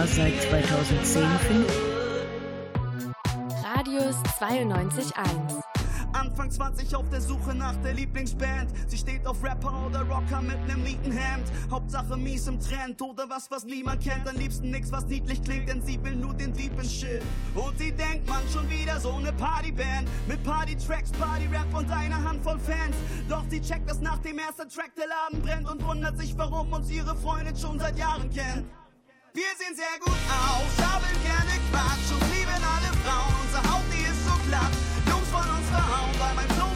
Jahr 0.03 0.09
seit 0.09 0.43
2010 0.43 1.23
findet 1.47 1.71
Radius 3.63 4.17
92.1 4.41 5.63
Anfang 6.13 6.51
20 6.51 6.95
auf 6.97 7.09
der 7.09 7.21
Suche 7.21 7.55
nach 7.55 7.75
der 7.77 7.95
Lieblingsband. 7.95 8.71
Sie 8.87 8.99
steht 8.99 9.27
auf 9.27 9.43
Rapper 9.43 9.87
oder 9.87 10.03
Rocker 10.03 10.43
mit 10.43 10.59
nem 10.67 10.83
Nietenhemd. 10.83 11.51
Hauptsache 11.71 12.17
mies 12.17 12.47
im 12.49 12.61
Trend 12.61 13.01
oder 13.01 13.29
was, 13.31 13.51
was 13.51 13.65
niemand 13.65 14.03
kennt. 14.03 14.29
Am 14.29 14.37
liebsten 14.37 14.71
nix, 14.71 14.93
was 14.93 15.07
niedlich 15.07 15.43
klingt, 15.43 15.69
denn 15.69 15.81
sie 15.81 16.03
will 16.05 16.15
nur 16.17 16.35
den 16.35 16.53
Deep 16.53 16.73
Shit. 16.85 17.23
Und 17.55 17.79
sie 17.79 17.93
denkt, 17.93 18.29
man 18.29 18.43
schon 18.53 18.69
wieder 18.69 19.01
so 19.01 19.19
ne 19.21 19.33
Partyband. 19.33 20.07
Mit 20.29 20.43
Party-Tracks, 20.45 21.13
Party-Rap 21.13 21.75
und 21.75 21.91
einer 21.91 22.23
Handvoll 22.23 22.59
Fans. 22.59 22.97
Doch 23.29 23.45
sie 23.49 23.61
checkt, 23.61 23.89
dass 23.89 24.01
nach 24.01 24.19
dem 24.19 24.39
ersten 24.39 24.69
Track 24.69 24.95
der 24.97 25.07
Laden 25.07 25.43
brennt 25.43 25.71
und 25.71 25.83
wundert 25.87 26.19
sich, 26.19 26.37
warum 26.37 26.73
uns 26.73 26.91
ihre 26.91 27.17
Freundin 27.17 27.57
schon 27.57 27.79
seit 27.79 27.97
Jahren 27.99 28.29
kennt. 28.31 28.67
Wir 29.35 29.49
sehen 29.57 29.75
sehr 29.75 29.99
gut 29.99 30.13
aus, 30.29 30.77
haben 30.85 31.09
gerne 31.25 31.57
Quatsch 31.71 32.13
und 32.13 32.21
lieben 32.37 32.53
alle 32.53 32.93
Frauen. 33.01 33.33
Unsere 33.41 33.65
Haut, 33.73 33.89
die 33.89 34.05
ist 34.05 34.27
so 34.29 34.37
glatt. 34.47 34.69
Jungs 35.09 35.29
von 35.33 35.49
uns 35.49 35.69
verhauen, 35.73 36.13
weil 36.21 36.35
mein 36.37 36.49
Flow 36.53 36.72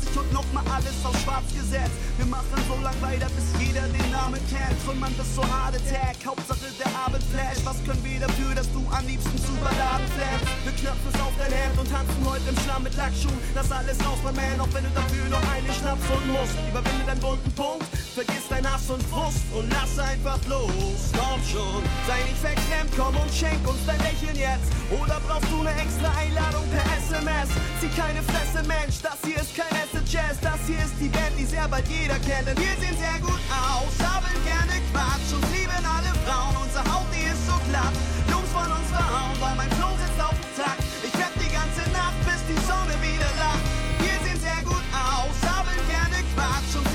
20 0.00 0.16
und 0.16 0.32
nochmal 0.32 0.64
alles 0.72 0.96
auf 1.04 1.16
schwarz 1.22 1.44
gesetzt. 1.54 1.92
Wir 2.16 2.26
machen 2.26 2.56
so 2.68 2.76
lang 2.82 2.96
weiter, 3.00 3.28
bis 3.36 3.48
jeder 3.60 3.82
den 3.88 4.10
Namen 4.10 4.40
kennt. 4.48 4.76
Trümmern 4.84 5.12
bis 5.14 5.34
so 5.34 5.42
harte 5.44 5.78
Tag, 5.88 6.16
Hauptsache 6.24 6.70
der 6.78 6.88
Abend 6.96 7.22
flash. 7.32 7.60
Was 7.64 7.76
können 7.84 8.02
wir 8.04 8.20
dafür, 8.20 8.54
dass 8.54 8.70
du 8.72 8.80
am 8.90 9.04
liebsten 9.06 9.36
zu 9.38 9.52
Balladen 9.60 10.06
flashst? 10.16 10.48
Wir 10.64 10.72
knöpfen 10.72 11.10
es 11.12 11.20
auf 11.20 11.34
dein 11.38 11.52
Hemd 11.52 11.78
und 11.78 11.88
tanzen 11.90 12.22
heute 12.24 12.48
im 12.48 12.58
Schlamm 12.64 12.82
mit 12.82 12.94
Lackschuhen. 12.96 13.38
Lass 13.54 13.70
alles 13.72 13.98
raus, 14.04 14.20
mein 14.24 14.36
Man, 14.36 14.60
auch 14.60 14.72
wenn 14.72 14.84
du 14.84 14.92
dafür 14.94 15.24
noch 15.28 15.44
eine 15.52 15.70
Schnaps 15.72 16.06
und 16.08 16.26
musst. 16.32 16.56
Überwinde 16.68 17.04
deinen 17.06 17.20
bunten 17.20 17.52
Punkt, 17.52 17.86
vergiss 18.14 18.46
dein 18.48 18.64
Hass 18.64 18.88
und 18.88 19.02
Frust 19.10 19.44
und 19.52 19.68
lass 19.72 19.98
einfach 19.98 20.40
los. 20.48 21.12
Komm 21.12 21.40
schon, 21.44 21.82
sei 22.06 22.22
nicht 22.24 22.40
verklemmt, 22.40 22.92
komm 22.96 23.14
und 23.16 23.32
schenk 23.32 23.60
uns 23.68 23.82
dein 23.86 24.00
Lächeln 24.00 24.36
jetzt. 24.36 24.68
Oder 24.88 25.20
brauchst 25.26 25.50
du 25.50 25.60
eine 25.60 25.74
extra 25.76 26.08
Einladung 26.16 26.64
per 26.70 26.84
SMS? 27.00 27.48
Zieh 27.80 27.92
keine 27.98 28.22
Fresse, 28.22 28.60
Mensch, 28.66 29.00
das 29.02 29.18
hier 29.24 29.36
ist 29.36 29.56
kein 29.56 29.81
Jazz, 29.82 30.38
das 30.40 30.60
hier 30.66 30.78
ist 30.78 30.94
die 31.00 31.08
Band, 31.08 31.34
die 31.36 31.44
sehr 31.44 31.66
bald 31.66 31.88
jeder 31.88 32.14
kennt. 32.20 32.46
Wir 32.46 32.74
sehen 32.78 32.94
sehr 33.02 33.18
gut 33.18 33.40
aus, 33.50 33.90
haben 33.98 34.30
gerne 34.46 34.78
Quatsch 34.92 35.34
und 35.34 35.42
lieben 35.50 35.82
alle 35.82 36.14
Frauen. 36.22 36.54
Unsere 36.62 36.86
Haut, 36.86 37.10
die 37.10 37.26
ist 37.26 37.42
so 37.50 37.56
glatt. 37.66 37.90
Jungs 38.30 38.46
von 38.54 38.70
uns 38.70 38.88
verhauen, 38.94 39.34
weil 39.40 39.56
mein 39.56 39.70
Flow 39.74 39.90
sitzt 39.98 40.20
auf 40.22 40.38
dem 40.38 40.52
Takt. 40.54 40.84
Ich 41.02 41.14
rap 41.18 41.34
die 41.34 41.50
ganze 41.50 41.82
Nacht, 41.90 42.14
bis 42.22 42.40
die 42.46 42.60
Sonne 42.62 42.94
wieder 43.02 43.26
lacht. 43.42 43.64
Wir 43.98 44.16
sehen 44.22 44.38
sehr 44.38 44.62
gut 44.62 44.86
aus, 44.94 45.34
haben 45.50 45.74
gerne 45.90 46.22
Quatsch 46.30 46.78
und 46.78 46.91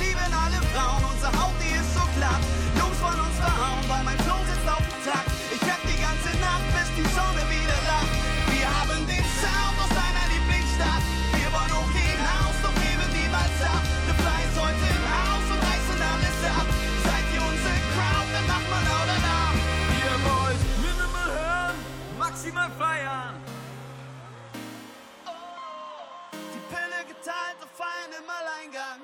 im 28.67 28.75
Alleingang. 28.75 29.01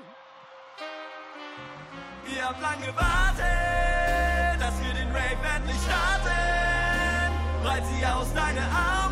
Ihr 2.25 2.47
habt 2.47 2.61
lang 2.61 2.79
gewartet, 2.81 4.59
dass 4.59 4.81
wir 4.81 4.93
den 4.93 5.09
Rave 5.09 5.55
endlich 5.55 5.77
starten. 5.83 7.33
Breit 7.63 7.83
sie 7.85 8.05
aus 8.05 8.33
deine 8.33 8.61
Arme 8.61 9.02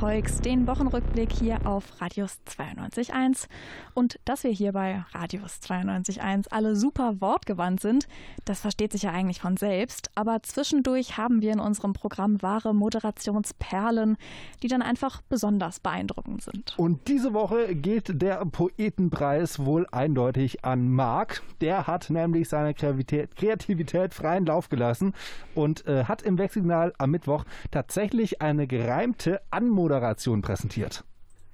Zeugs, 0.00 0.40
den 0.40 0.66
Wochenrückblick 0.66 1.30
hier 1.30 1.66
auf 1.66 2.00
Radius 2.00 2.42
92.1. 2.90 3.46
Und 3.94 4.18
dass 4.24 4.44
wir 4.44 4.50
hier 4.50 4.72
bei 4.72 5.04
Radius 5.12 5.60
92.1 5.62 6.48
alle 6.50 6.76
super 6.76 7.20
wortgewandt 7.20 7.80
sind, 7.80 8.06
das 8.44 8.60
versteht 8.60 8.92
sich 8.92 9.02
ja 9.02 9.10
eigentlich 9.10 9.40
von 9.40 9.56
selbst. 9.56 10.10
Aber 10.14 10.42
zwischendurch 10.42 11.16
haben 11.16 11.42
wir 11.42 11.52
in 11.52 11.60
unserem 11.60 11.92
Programm 11.92 12.42
wahre 12.42 12.74
Moderationsperlen, 12.74 14.16
die 14.62 14.68
dann 14.68 14.82
einfach 14.82 15.22
besonders 15.28 15.80
beeindruckend 15.80 16.42
sind. 16.42 16.74
Und 16.78 17.08
diese 17.08 17.34
Woche 17.34 17.74
geht 17.74 18.20
der 18.20 18.44
Poetenpreis 18.46 19.64
wohl 19.64 19.86
eindeutig 19.90 20.64
an 20.64 20.88
Marc. 20.90 21.42
Der 21.60 21.86
hat 21.86 22.10
nämlich 22.10 22.48
seine 22.48 22.74
Kreativität, 22.74 24.14
freien 24.14 24.46
Lauf 24.46 24.68
gelassen 24.68 25.14
und 25.54 25.86
äh, 25.86 26.04
hat 26.04 26.22
im 26.22 26.38
Wechselsignal 26.38 26.92
am 26.98 27.10
Mittwoch 27.10 27.44
tatsächlich 27.70 28.42
eine 28.42 28.66
gereimte 28.66 29.40
Anmoderation 29.50 30.42
präsentiert. 30.42 31.04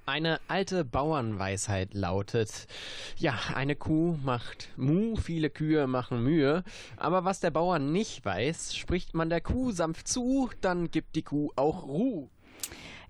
Eine 0.08 0.38
alte 0.46 0.84
Bauernweisheit 0.84 1.92
lautet, 1.92 2.68
ja, 3.16 3.34
eine 3.56 3.74
Kuh 3.74 4.16
macht 4.22 4.68
Mu, 4.76 5.16
viele 5.16 5.50
Kühe 5.50 5.88
machen 5.88 6.22
Mühe, 6.22 6.62
aber 6.96 7.24
was 7.24 7.40
der 7.40 7.50
Bauer 7.50 7.80
nicht 7.80 8.24
weiß, 8.24 8.76
spricht 8.76 9.14
man 9.14 9.30
der 9.30 9.40
Kuh 9.40 9.72
sanft 9.72 10.06
zu, 10.06 10.48
dann 10.60 10.92
gibt 10.92 11.16
die 11.16 11.22
Kuh 11.22 11.50
auch 11.56 11.88
Ruh. 11.88 12.28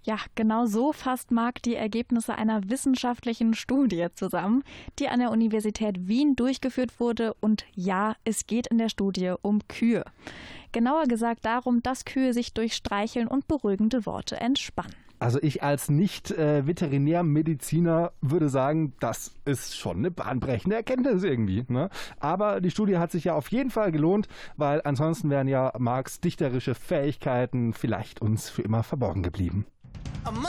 Ja, 0.05 0.17
genau 0.37 0.65
so 0.65 0.95
fasst 0.95 1.33
Marc 1.33 1.63
die 1.65 1.75
Ergebnisse 1.75 2.35
einer 2.35 2.71
wissenschaftlichen 2.71 3.53
Studie 3.53 4.07
zusammen, 4.15 4.65
die 4.99 5.09
an 5.09 5.19
der 5.19 5.33
Universität 5.33 6.09
Wien 6.09 6.35
durchgeführt 6.35 6.99
wurde. 6.99 7.35
Und 7.41 7.67
ja, 7.75 8.15
es 8.25 8.47
geht 8.47 8.69
in 8.69 8.79
der 8.79 8.89
Studie 8.89 9.35
um 9.43 9.67
Kühe. 9.69 10.05
Genauer 10.73 11.09
gesagt 11.09 11.45
darum, 11.45 11.83
dass 11.83 12.07
Kühe 12.07 12.33
sich 12.33 12.55
durch 12.55 12.75
Streicheln 12.75 13.27
und 13.27 13.49
beruhigende 13.49 14.07
Worte 14.07 14.37
entspannen. 14.37 15.06
Also 15.19 15.39
ich 15.43 15.63
als 15.63 15.89
Nicht-Veterinärmediziner 15.89 18.13
würde 18.21 18.49
sagen, 18.49 18.95
das 19.01 19.35
ist 19.45 19.77
schon 19.77 19.99
eine 19.99 20.11
bahnbrechende 20.11 20.77
Erkenntnis 20.77 21.23
irgendwie. 21.23 21.65
Ne? 21.69 21.91
Aber 22.21 22.61
die 22.61 22.71
Studie 22.71 22.99
hat 22.99 23.13
sich 23.13 23.25
ja 23.25 23.35
auf 23.35 23.49
jeden 23.49 23.71
Fall 23.71 23.93
gelohnt, 23.93 24.29
weil 24.57 24.83
ansonsten 24.85 25.31
wären 25.31 25.49
ja 25.49 25.73
Marx 25.79 26.21
dichterische 26.21 26.75
Fähigkeiten 26.75 27.73
vielleicht 27.73 28.21
uns 28.21 28.51
für 28.51 28.63
immer 28.63 28.83
verborgen 28.83 29.23
geblieben. 29.23 29.67
I'm 30.25 30.43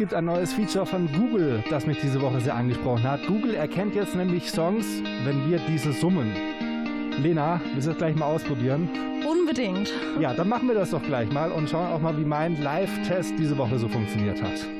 gibt 0.00 0.14
ein 0.14 0.24
neues 0.24 0.54
Feature 0.54 0.86
von 0.86 1.12
Google, 1.12 1.62
das 1.68 1.86
mich 1.86 1.98
diese 2.00 2.22
Woche 2.22 2.40
sehr 2.40 2.54
angesprochen 2.54 3.02
hat. 3.02 3.20
Google 3.26 3.52
erkennt 3.52 3.94
jetzt 3.94 4.16
nämlich 4.16 4.50
Songs, 4.50 4.86
wenn 5.24 5.46
wir 5.46 5.60
diese 5.68 5.92
summen. 5.92 6.32
Lena, 7.18 7.60
willst 7.74 7.86
du 7.86 7.90
das 7.90 7.98
gleich 7.98 8.16
mal 8.16 8.24
ausprobieren? 8.24 8.88
Unbedingt. 9.30 9.92
Ja, 10.18 10.32
dann 10.32 10.48
machen 10.48 10.68
wir 10.68 10.74
das 10.74 10.92
doch 10.92 11.02
gleich 11.02 11.30
mal 11.30 11.52
und 11.52 11.68
schauen 11.68 11.92
auch 11.92 12.00
mal, 12.00 12.16
wie 12.16 12.24
mein 12.24 12.62
Live-Test 12.62 13.34
diese 13.38 13.58
Woche 13.58 13.78
so 13.78 13.88
funktioniert 13.88 14.42
hat. 14.42 14.79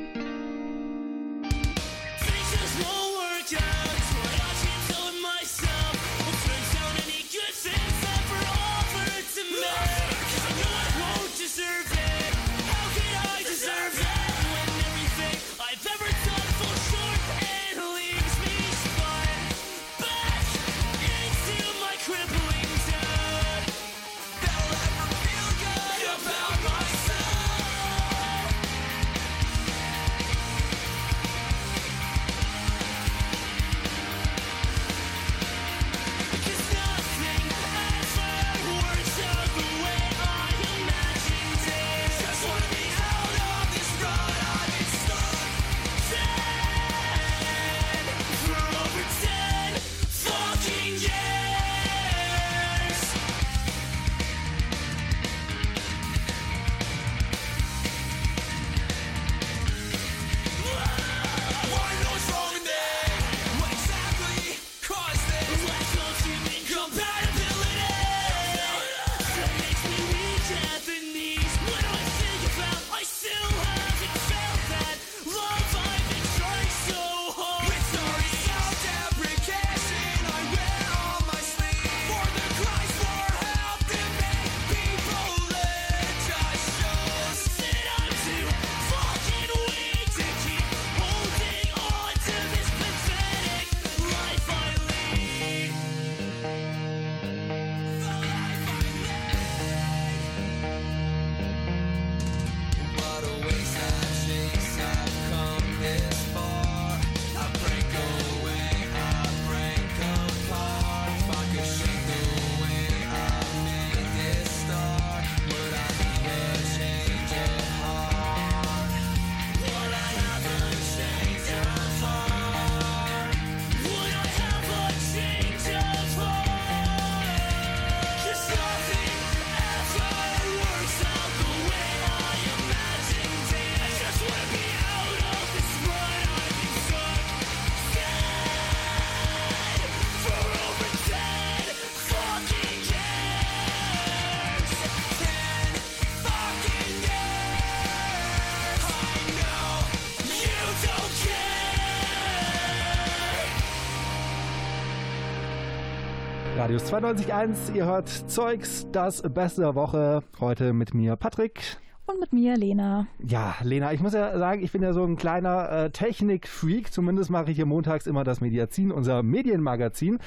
92.1, 156.90 157.72
ihr 157.76 157.84
hört 157.84 158.08
Zeugs, 158.08 158.84
das 158.90 159.22
Beste 159.22 159.60
der 159.60 159.76
Woche. 159.76 160.24
Heute 160.40 160.72
mit 160.72 160.92
mir 160.92 161.14
Patrick. 161.14 161.78
Und 162.06 162.18
mit 162.18 162.32
mir 162.32 162.56
Lena. 162.56 163.06
Ja, 163.24 163.54
Lena, 163.62 163.92
ich 163.92 164.00
muss 164.00 164.12
ja 164.12 164.36
sagen, 164.36 164.60
ich 164.60 164.72
bin 164.72 164.82
ja 164.82 164.92
so 164.92 165.04
ein 165.04 165.14
kleiner 165.14 165.70
äh, 165.70 165.90
Technik-Freak. 165.90 166.92
Zumindest 166.92 167.30
mache 167.30 167.52
ich 167.52 167.56
hier 167.56 167.64
montags 167.64 168.08
immer 168.08 168.24
das 168.24 168.40
Mediazin, 168.40 168.90
unser 168.90 169.22
Medienmagazin. 169.22 170.18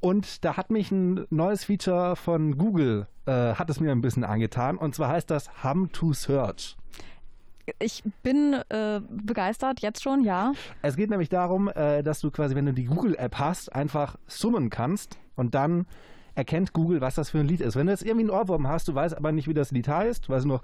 Und 0.00 0.42
da 0.42 0.56
hat 0.56 0.70
mich 0.70 0.90
ein 0.90 1.26
neues 1.28 1.64
Feature 1.64 2.16
von 2.16 2.56
Google, 2.56 3.06
äh, 3.26 3.52
hat 3.52 3.68
es 3.68 3.78
mir 3.78 3.92
ein 3.92 4.00
bisschen 4.00 4.24
angetan. 4.24 4.78
Und 4.78 4.94
zwar 4.94 5.10
heißt 5.10 5.30
das 5.30 5.62
Hum 5.62 5.92
to 5.92 6.14
Search. 6.14 6.78
Ich 7.78 8.02
bin 8.22 8.54
äh, 8.70 9.02
begeistert, 9.10 9.80
jetzt 9.80 10.02
schon, 10.02 10.24
ja. 10.24 10.52
Es 10.80 10.96
geht 10.96 11.10
nämlich 11.10 11.28
darum, 11.28 11.68
äh, 11.68 12.02
dass 12.02 12.20
du 12.20 12.30
quasi, 12.30 12.54
wenn 12.54 12.64
du 12.64 12.72
die 12.72 12.86
Google-App 12.86 13.38
hast, 13.38 13.74
einfach 13.74 14.16
summen 14.26 14.70
kannst 14.70 15.18
und 15.40 15.54
dann 15.54 15.86
erkennt 16.34 16.72
Google, 16.74 17.00
was 17.00 17.16
das 17.16 17.30
für 17.30 17.38
ein 17.40 17.48
Lied 17.48 17.60
ist. 17.60 17.74
Wenn 17.74 17.86
du 17.86 17.92
jetzt 17.92 18.02
irgendwie 18.04 18.30
einen 18.30 18.30
Ohrwurm 18.30 18.68
hast, 18.68 18.86
du 18.88 18.94
weißt 18.94 19.16
aber 19.16 19.32
nicht, 19.32 19.48
wie 19.48 19.54
das 19.54 19.72
Lied 19.72 19.88
heißt, 19.88 20.28
du 20.28 20.32
weißt 20.32 20.46
nur, 20.46 20.60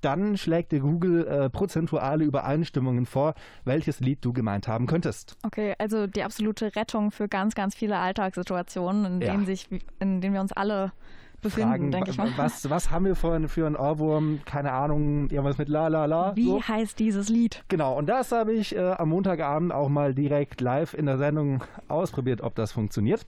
dann 0.00 0.36
schlägt 0.36 0.70
dir 0.70 0.80
Google 0.80 1.26
äh, 1.26 1.50
prozentuale 1.50 2.24
Übereinstimmungen 2.24 3.06
vor, 3.06 3.34
welches 3.64 3.98
Lied 3.98 4.24
du 4.24 4.32
gemeint 4.32 4.68
haben 4.68 4.86
könntest. 4.86 5.36
Okay, 5.42 5.74
also 5.78 6.06
die 6.06 6.22
absolute 6.22 6.76
Rettung 6.76 7.10
für 7.10 7.28
ganz, 7.28 7.54
ganz 7.56 7.74
viele 7.74 7.96
Alltagssituationen, 7.98 9.04
in 9.06 9.20
Ja. 9.20 9.32
denen, 9.32 9.46
sich, 9.46 9.68
in 9.98 10.20
denen 10.20 10.34
wir 10.34 10.40
uns 10.40 10.52
alle 10.52 10.92
befinden, 11.40 11.90
denke 11.90 12.10
ich 12.10 12.18
mal. 12.18 12.30
was, 12.36 12.68
was 12.68 12.90
haben 12.90 13.04
wir 13.04 13.14
für, 13.14 13.48
für 13.48 13.66
einen 13.66 13.76
Ohrwurm? 13.76 14.40
Keine 14.44 14.72
Ahnung, 14.72 15.30
irgendwas 15.30 15.58
mit 15.58 15.68
la 15.68 15.88
la 15.88 16.04
la. 16.06 16.36
Wie 16.36 16.46
so. 16.46 16.62
heißt 16.62 16.98
dieses 16.98 17.28
Lied? 17.28 17.64
Genau, 17.68 17.96
und 17.96 18.06
das 18.06 18.32
habe 18.32 18.52
ich 18.52 18.74
äh, 18.74 18.80
am 18.80 19.10
Montagabend 19.10 19.72
auch 19.72 19.88
mal 19.88 20.14
direkt 20.14 20.60
live 20.60 20.94
in 20.94 21.06
der 21.06 21.18
Sendung 21.18 21.64
ausprobiert, 21.88 22.40
ob 22.40 22.54
das 22.54 22.72
funktioniert. 22.72 23.26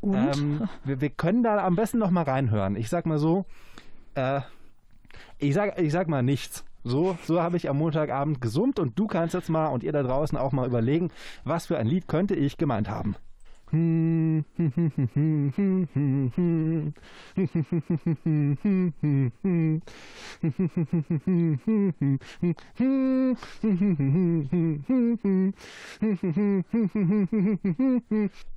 Und? 0.00 0.36
Ähm, 0.36 0.68
wir, 0.84 1.00
wir 1.00 1.10
können 1.10 1.42
da 1.42 1.64
am 1.64 1.76
besten 1.76 1.98
noch 1.98 2.10
mal 2.10 2.24
reinhören. 2.24 2.76
Ich 2.76 2.88
sag 2.88 3.06
mal 3.06 3.18
so, 3.18 3.44
äh, 4.14 4.40
ich, 5.38 5.54
sag, 5.54 5.78
ich 5.78 5.92
sag 5.92 6.08
mal 6.08 6.22
nichts. 6.22 6.64
So, 6.84 7.16
so 7.24 7.40
habe 7.40 7.56
ich 7.56 7.68
am 7.68 7.78
Montagabend 7.78 8.40
gesummt 8.40 8.80
und 8.80 8.98
du 8.98 9.06
kannst 9.06 9.34
jetzt 9.34 9.48
mal 9.48 9.68
und 9.68 9.84
ihr 9.84 9.92
da 9.92 10.02
draußen 10.02 10.36
auch 10.36 10.50
mal 10.50 10.66
überlegen, 10.66 11.10
was 11.44 11.66
für 11.66 11.78
ein 11.78 11.86
Lied 11.86 12.08
könnte 12.08 12.34
ich 12.34 12.56
gemeint 12.56 12.88
haben. 12.88 13.14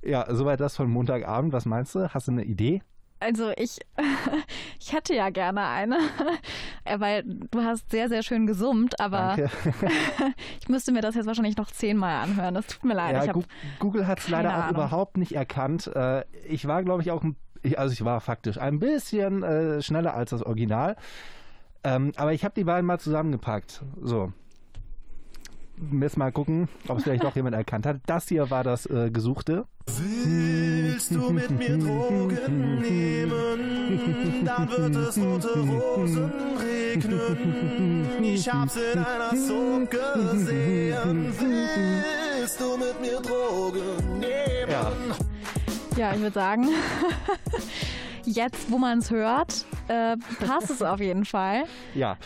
Ja, 0.02 0.26
soweit 0.34 0.60
das 0.60 0.76
von 0.76 0.90
Montagabend. 0.90 1.52
Was 1.52 1.64
meinst 1.64 1.94
du? 1.94 2.12
Hast 2.12 2.28
du 2.28 2.32
eine 2.32 2.44
Idee? 2.44 2.82
Also 3.18 3.50
ich, 3.56 3.78
ich 4.80 4.92
hätte 4.92 5.14
ja 5.14 5.30
gerne 5.30 5.66
eine, 5.66 5.98
Äh, 6.86 7.00
weil 7.00 7.24
du 7.24 7.62
hast 7.62 7.90
sehr, 7.90 8.08
sehr 8.08 8.22
schön 8.22 8.46
gesummt, 8.46 9.00
aber 9.00 9.36
ich 10.60 10.68
müsste 10.68 10.92
mir 10.92 11.00
das 11.00 11.16
jetzt 11.16 11.26
wahrscheinlich 11.26 11.56
noch 11.56 11.70
zehnmal 11.70 12.22
anhören. 12.22 12.54
Das 12.54 12.68
tut 12.68 12.84
mir 12.84 12.94
leid. 12.94 13.26
Ja, 13.26 13.32
Google 13.80 14.06
hat 14.06 14.20
es 14.20 14.28
leider 14.28 14.50
auch 14.50 14.62
Ahnung. 14.64 14.74
überhaupt 14.76 15.16
nicht 15.16 15.32
erkannt. 15.32 15.88
Äh, 15.88 16.24
ich 16.46 16.68
war, 16.68 16.84
glaube 16.84 17.02
ich, 17.02 17.10
auch, 17.10 17.24
also 17.76 17.92
ich 17.92 18.04
war 18.04 18.20
faktisch 18.20 18.58
ein 18.58 18.78
bisschen 18.78 19.42
äh, 19.42 19.82
schneller 19.82 20.14
als 20.14 20.30
das 20.30 20.42
Original. 20.44 20.96
Ähm, 21.82 22.12
aber 22.16 22.32
ich 22.32 22.44
habe 22.44 22.54
die 22.54 22.64
beiden 22.64 22.86
mal 22.86 23.00
zusammengepackt. 23.00 23.82
So. 24.00 24.32
Jetzt 26.00 26.16
mal 26.16 26.32
gucken, 26.32 26.68
ob 26.88 26.98
es 26.98 27.04
vielleicht 27.04 27.22
doch 27.24 27.36
jemand 27.36 27.54
erkannt 27.54 27.86
hat. 27.86 27.98
Das 28.06 28.28
hier 28.28 28.50
war 28.50 28.64
das 28.64 28.86
äh, 28.86 29.10
Gesuchte. 29.10 29.66
Willst 29.86 31.10
du 31.14 31.30
mit 31.30 31.50
mir 31.50 31.78
Drogen 31.78 32.80
nehmen? 32.80 34.44
Dann 34.44 34.68
wird 34.70 34.96
es 34.96 35.18
rote 35.18 35.58
Rosen 35.60 36.32
begegnen. 36.56 38.22
Ich 38.22 38.52
hab's 38.52 38.76
in 38.76 38.98
einer 38.98 39.36
Soap 39.36 39.90
gesehen. 39.90 41.32
Willst 41.38 42.60
du 42.60 42.76
mit 42.76 43.00
mir 43.00 43.20
Drogen 43.20 44.18
nehmen? 44.18 44.70
Ja. 44.70 44.92
Ja, 45.96 46.12
ich 46.14 46.20
würde 46.20 46.34
sagen, 46.34 46.68
jetzt, 48.26 48.70
wo 48.70 48.78
man 48.78 48.98
es 48.98 49.10
hört, 49.10 49.64
äh, 49.88 50.16
passt 50.44 50.70
es 50.70 50.82
auf 50.82 51.00
jeden 51.00 51.24
Fall. 51.24 51.64
Ja. 51.94 52.16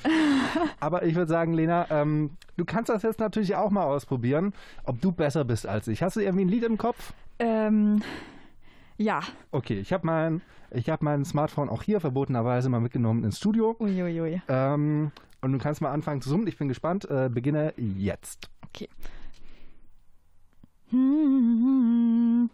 Aber 0.81 1.05
ich 1.05 1.15
würde 1.15 1.29
sagen, 1.29 1.53
Lena, 1.55 1.87
ähm, 1.91 2.31
du 2.57 2.65
kannst 2.65 2.89
das 2.89 3.03
jetzt 3.03 3.21
natürlich 3.21 3.55
auch 3.55 3.71
mal 3.71 3.85
ausprobieren, 3.85 4.53
ob 4.85 5.01
du 5.01 5.13
besser 5.13 5.45
bist 5.45 5.67
als 5.67 5.87
ich. 5.87 6.03
Hast 6.03 6.17
du 6.17 6.21
irgendwie 6.21 6.45
ein 6.45 6.49
Lied 6.49 6.65
im 6.65 6.77
Kopf? 6.77 7.13
Ähm, 7.39 8.03
ja. 8.97 9.21
Okay, 9.53 9.79
ich 9.79 9.93
habe 9.93 10.07
mein, 10.07 10.43
ich 10.71 10.89
hab 10.91 11.03
mein 11.03 11.25
Smartphone 11.25 11.69
auch 11.69 11.83
hier 11.83 12.01
verbotenerweise 12.01 12.69
mal 12.69 12.81
mitgenommen 12.81 13.23
ins 13.25 13.39
Studio. 13.39 13.77
Uiuiui. 13.79 14.43
Ähm, 14.49 15.13
und 15.41 15.53
du 15.53 15.59
kannst 15.59 15.81
mal 15.81 15.93
anfangen 15.93 16.21
zu 16.21 16.29
summen. 16.29 16.47
Ich 16.47 16.59
bin 16.59 16.69
gespannt. 16.69 17.09
Äh, 17.09 17.31
beginne 17.33 17.73
jetzt. 17.77 18.51
Okay. 18.69 18.89
Hm. 20.91 20.99
Hm, 21.01 21.01
hm, 21.01 21.31
hm, 21.31 21.31
hm, 21.31 21.61
hm, 21.61 21.61
hm, 21.61 22.21
hm. 22.43 22.51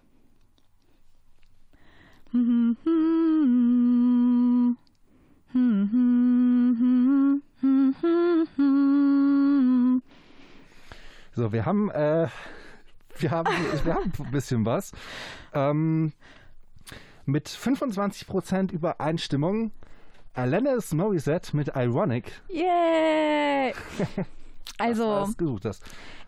So, 11.32 11.53
wir 11.53 11.66
haben, 11.66 11.91
äh, 11.91 12.28
wir 13.18 13.30
haben, 13.30 13.49
wir 13.84 13.95
haben 13.95 14.12
ein 14.18 14.30
bisschen 14.30 14.64
was. 14.66 14.93
Ähm, 15.53 16.12
mit 17.24 17.49
25% 17.49 18.72
Übereinstimmung 18.72 19.72
Alanis 20.34 20.93
Morissette 20.93 21.57
mit 21.57 21.72
Ironic. 21.74 22.32
Yay! 22.49 23.72
Also, 24.79 25.27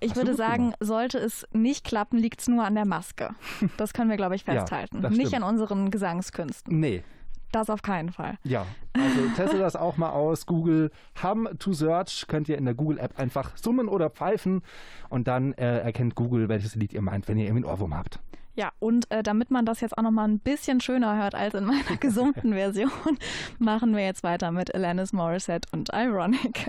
ich 0.01 0.17
würde 0.17 0.35
sagen, 0.35 0.65
gemacht. 0.71 0.77
sollte 0.81 1.19
es 1.19 1.47
nicht 1.53 1.85
klappen, 1.85 2.19
liegt 2.19 2.41
es 2.41 2.49
nur 2.49 2.65
an 2.65 2.75
der 2.75 2.87
Maske. 2.87 3.31
Das 3.77 3.93
können 3.93 4.09
wir, 4.11 4.17
glaube 4.17 4.35
ich, 4.37 4.47
Ja, 4.47 4.55
festhalten. 4.55 5.03
das 5.03 5.13
nicht 5.15 5.35
an 5.35 5.43
unseren 5.43 5.91
Gesangskünsten. 5.91 6.79
Nee. 6.81 7.03
Das 7.51 7.71
auf 7.71 7.81
keinen 7.81 8.13
Fall. 8.13 8.37
Ja, 8.45 8.67
also 8.93 9.21
teste 9.35 9.59
das 9.59 9.75
auch 9.75 9.97
mal 9.97 10.11
aus. 10.11 10.45
Google 10.45 10.91
Hum 11.23 11.49
to 11.59 11.73
Search 11.73 12.27
könnt 12.29 12.47
ihr 12.51 12.59
in 12.59 12.67
der 12.67 12.75
Google-App 12.75 13.19
einfach 13.19 13.57
summen 13.57 13.89
oder 13.89 14.11
pfeifen 14.11 14.61
und 15.09 15.29
dann 15.29 15.55
äh, 15.55 15.79
erkennt 15.79 16.15
Google, 16.15 16.51
welches 16.51 16.75
Lied 16.75 16.93
ihr 16.93 17.01
meint, 17.01 17.27
wenn 17.27 17.39
ihr 17.39 17.47
irgendwie 17.47 17.65
einen 17.65 17.73
Ohrwurm 17.73 17.95
habt. 17.97 18.19
Ja, 18.55 18.73
und 18.81 19.11
äh, 19.11 19.23
damit 19.23 19.51
man 19.51 19.65
das 19.65 19.81
jetzt 19.81 19.97
auch 19.97 20.03
nochmal 20.03 20.29
ein 20.29 20.41
bisschen 20.41 20.81
schöner 20.83 21.17
hört 21.17 21.35
als 21.35 21.55
in 21.55 21.65
meiner 21.65 21.97
gesummten 22.01 22.53
Version, 22.53 22.91
machen 23.59 23.97
wir 23.97 24.05
jetzt 24.05 24.23
weiter 24.25 24.53
mit 24.53 24.75
Alanis 24.75 25.15
Morissette 25.15 25.69
und 25.73 25.89
Ironic. 25.95 26.69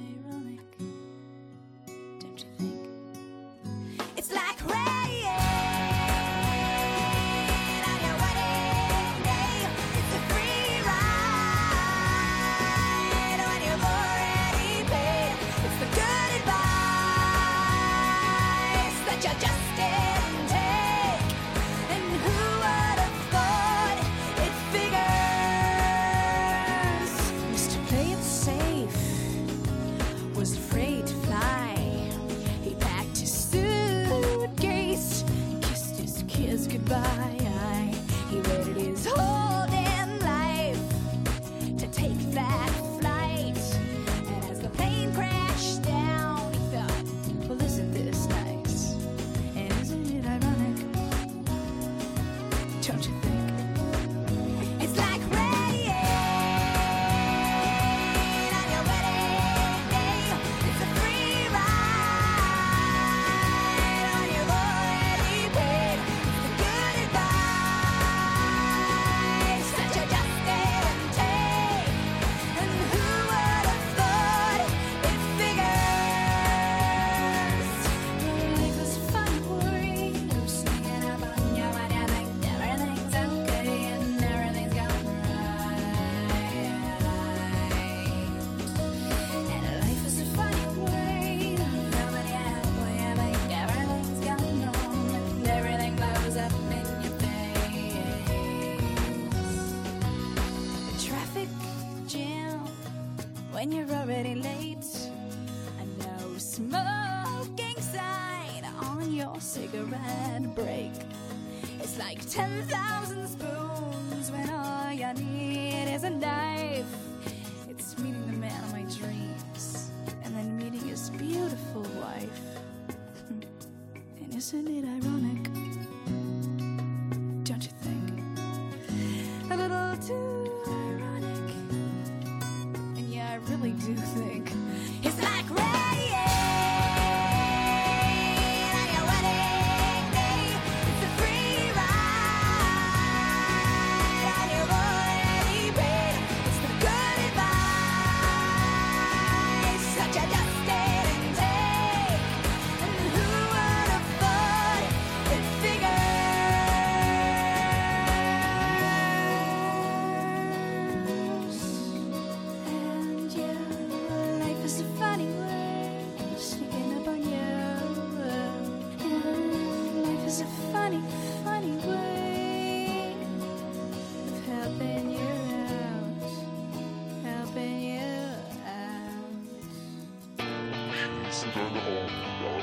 Schließe 181.41 181.57
deine 181.57 181.79
Augen 181.79 182.55
und 182.55 182.60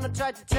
down, 0.00 0.10
I 0.10 0.14
try 0.14 0.32
to 0.32 0.53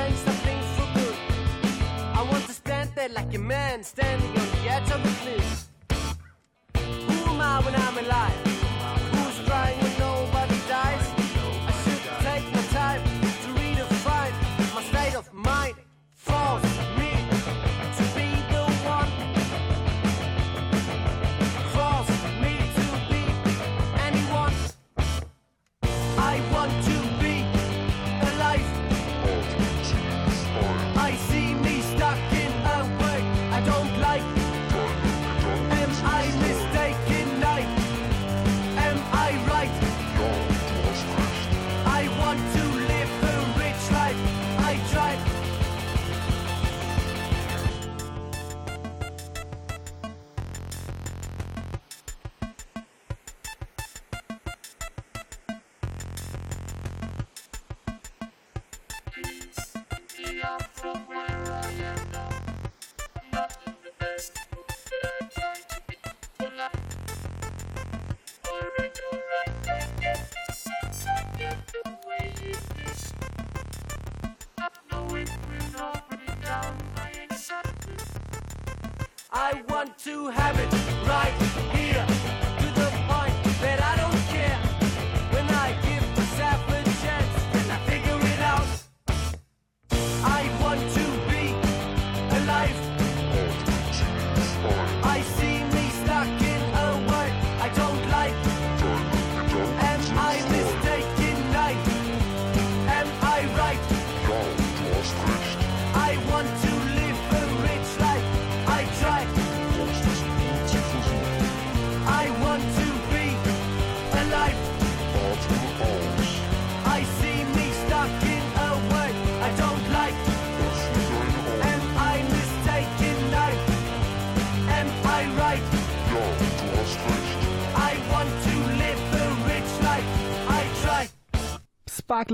want 79.86 79.98
to 80.00 80.28
have 80.30 80.58
it 80.60 81.08
right 81.08 81.55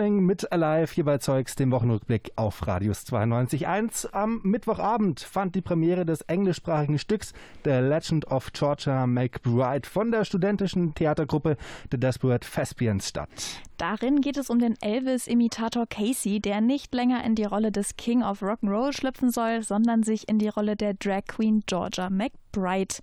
Sparkling 0.01 0.25
mit 0.25 0.51
Alive 0.51 0.91
hier 0.91 1.05
bei 1.05 1.19
Zeugs, 1.19 1.55
dem 1.55 1.69
Wochenrückblick 1.69 2.31
auf 2.35 2.65
Radius 2.65 3.05
92.1. 3.05 4.11
Am 4.13 4.41
Mittwochabend 4.41 5.19
fand 5.19 5.53
die 5.53 5.61
Premiere 5.61 6.07
des 6.07 6.21
englischsprachigen 6.21 6.97
Stücks 6.97 7.33
The 7.65 7.69
Legend 7.69 8.25
of 8.25 8.51
Georgia 8.51 9.05
McBride 9.05 9.87
von 9.87 10.09
der 10.09 10.25
studentischen 10.25 10.95
Theatergruppe 10.95 11.55
The 11.91 11.99
Desperate 11.99 12.49
Thespians 12.49 13.09
statt. 13.09 13.29
Darin 13.77 14.21
geht 14.21 14.37
es 14.37 14.49
um 14.49 14.57
den 14.57 14.73
Elvis-Imitator 14.81 15.85
Casey, 15.85 16.39
der 16.39 16.61
nicht 16.61 16.95
länger 16.95 17.23
in 17.23 17.35
die 17.35 17.45
Rolle 17.45 17.71
des 17.71 17.95
King 17.95 18.23
of 18.23 18.41
Rock'n'Roll 18.41 18.93
schlüpfen 18.93 19.29
soll, 19.29 19.61
sondern 19.61 20.01
sich 20.01 20.27
in 20.27 20.39
die 20.39 20.49
Rolle 20.49 20.75
der 20.75 20.95
Drag 20.95 21.25
Queen 21.27 21.61
Georgia 21.67 22.09
McBride 22.09 22.95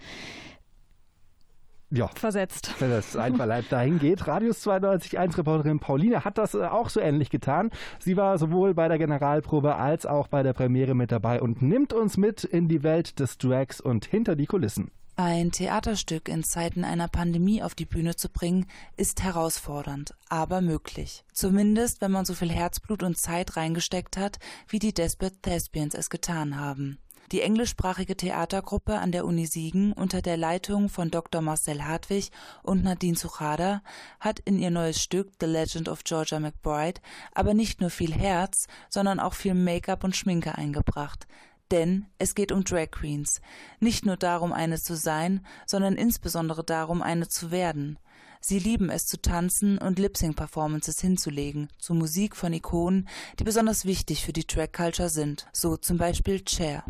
ja. 1.90 2.08
versetzt. 2.08 2.74
Wenn 2.78 2.90
das 2.90 3.16
einverleibt 3.16 3.72
dahin 3.72 3.98
geht. 3.98 4.26
Radius 4.26 4.66
92.1 4.66 5.38
Reporterin 5.38 5.80
Pauline 5.80 6.24
hat 6.24 6.38
das 6.38 6.54
äh, 6.54 6.64
auch 6.64 6.88
so 6.88 7.00
ähnlich 7.00 7.30
getan. 7.30 7.70
Sie 7.98 8.16
war 8.16 8.38
sowohl 8.38 8.74
bei 8.74 8.88
der 8.88 8.98
Generalprobe 8.98 9.76
als 9.76 10.06
auch 10.06 10.28
bei 10.28 10.42
der 10.42 10.52
Premiere 10.52 10.94
mit 10.94 11.12
dabei 11.12 11.40
und 11.40 11.62
nimmt 11.62 11.92
uns 11.92 12.16
mit 12.16 12.44
in 12.44 12.68
die 12.68 12.82
Welt 12.82 13.18
des 13.20 13.38
Drags 13.38 13.80
und 13.80 14.04
hinter 14.04 14.36
die 14.36 14.46
Kulissen. 14.46 14.90
Ein 15.20 15.50
Theaterstück 15.50 16.28
in 16.28 16.44
Zeiten 16.44 16.84
einer 16.84 17.08
Pandemie 17.08 17.60
auf 17.60 17.74
die 17.74 17.86
Bühne 17.86 18.14
zu 18.14 18.28
bringen, 18.28 18.66
ist 18.96 19.20
herausfordernd, 19.24 20.14
aber 20.28 20.60
möglich. 20.60 21.24
Zumindest, 21.32 22.00
wenn 22.00 22.12
man 22.12 22.24
so 22.24 22.34
viel 22.34 22.52
Herzblut 22.52 23.02
und 23.02 23.18
Zeit 23.18 23.56
reingesteckt 23.56 24.16
hat, 24.16 24.38
wie 24.68 24.78
die 24.78 24.94
Desperate 24.94 25.36
Thespians 25.42 25.96
es 25.96 26.08
getan 26.08 26.60
haben. 26.60 26.98
Die 27.30 27.42
englischsprachige 27.42 28.16
Theatergruppe 28.16 28.98
an 28.98 29.12
der 29.12 29.26
Uni 29.26 29.44
Siegen 29.44 29.92
unter 29.92 30.22
der 30.22 30.38
Leitung 30.38 30.88
von 30.88 31.10
Dr. 31.10 31.42
Marcel 31.42 31.84
Hartwig 31.84 32.30
und 32.62 32.84
Nadine 32.84 33.18
Suchada 33.18 33.82
hat 34.18 34.40
in 34.40 34.58
ihr 34.58 34.70
neues 34.70 35.02
Stück 35.02 35.32
The 35.38 35.44
Legend 35.44 35.90
of 35.90 36.04
Georgia 36.04 36.40
McBride 36.40 37.02
aber 37.34 37.52
nicht 37.52 37.82
nur 37.82 37.90
viel 37.90 38.14
Herz, 38.14 38.66
sondern 38.88 39.20
auch 39.20 39.34
viel 39.34 39.52
Make-up 39.52 40.04
und 40.04 40.16
Schminke 40.16 40.56
eingebracht. 40.56 41.26
Denn 41.70 42.06
es 42.16 42.34
geht 42.34 42.50
um 42.50 42.64
Drag 42.64 42.92
Queens. 42.92 43.42
Nicht 43.78 44.06
nur 44.06 44.16
darum, 44.16 44.54
eine 44.54 44.80
zu 44.80 44.96
sein, 44.96 45.44
sondern 45.66 45.96
insbesondere 45.96 46.64
darum, 46.64 47.02
eine 47.02 47.28
zu 47.28 47.50
werden. 47.50 47.98
Sie 48.40 48.58
lieben 48.58 48.90
es 48.90 49.06
zu 49.06 49.20
tanzen 49.20 49.78
und 49.78 49.98
Lip-Sync-Performances 49.98 51.00
hinzulegen, 51.00 51.68
zu 51.78 51.94
Musik 51.94 52.36
von 52.36 52.52
Ikonen, 52.52 53.08
die 53.38 53.44
besonders 53.44 53.84
wichtig 53.84 54.24
für 54.24 54.32
die 54.32 54.46
Drag-Culture 54.46 55.08
sind, 55.08 55.46
so 55.52 55.76
zum 55.76 55.98
Beispiel 55.98 56.42
Cher. 56.46 56.84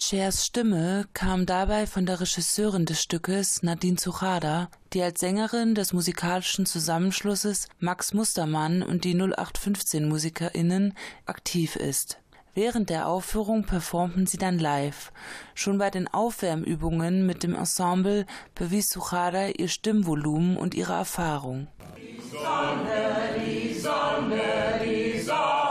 Chers 0.00 0.46
Stimme 0.46 1.08
kam 1.12 1.44
dabei 1.44 1.84
von 1.84 2.06
der 2.06 2.20
Regisseurin 2.20 2.86
des 2.86 3.02
Stückes 3.02 3.64
Nadine 3.64 3.96
Zuchada, 3.96 4.70
die 4.92 5.02
als 5.02 5.18
Sängerin 5.18 5.74
des 5.74 5.92
musikalischen 5.92 6.66
Zusammenschlusses 6.66 7.66
Max 7.80 8.14
Mustermann 8.14 8.84
und 8.84 9.02
die 9.02 9.14
0815 9.14 10.08
MusikerInnen 10.08 10.94
aktiv 11.26 11.74
ist. 11.74 12.20
Während 12.54 12.90
der 12.90 13.08
Aufführung 13.08 13.64
performten 13.64 14.26
sie 14.28 14.38
dann 14.38 14.60
live. 14.60 15.10
Schon 15.54 15.78
bei 15.78 15.90
den 15.90 16.06
Aufwärmübungen 16.06 17.26
mit 17.26 17.42
dem 17.42 17.56
Ensemble 17.56 18.24
bewies 18.54 18.90
Suchada 18.90 19.48
ihr 19.48 19.68
Stimmvolumen 19.68 20.56
und 20.56 20.76
ihre 20.76 20.92
Erfahrung. 20.92 21.66
Die 21.96 22.20
Sonne, 22.30 23.34
die 23.44 23.74
Sonne, 23.74 24.80
die 24.80 25.18
Sonne. 25.18 25.67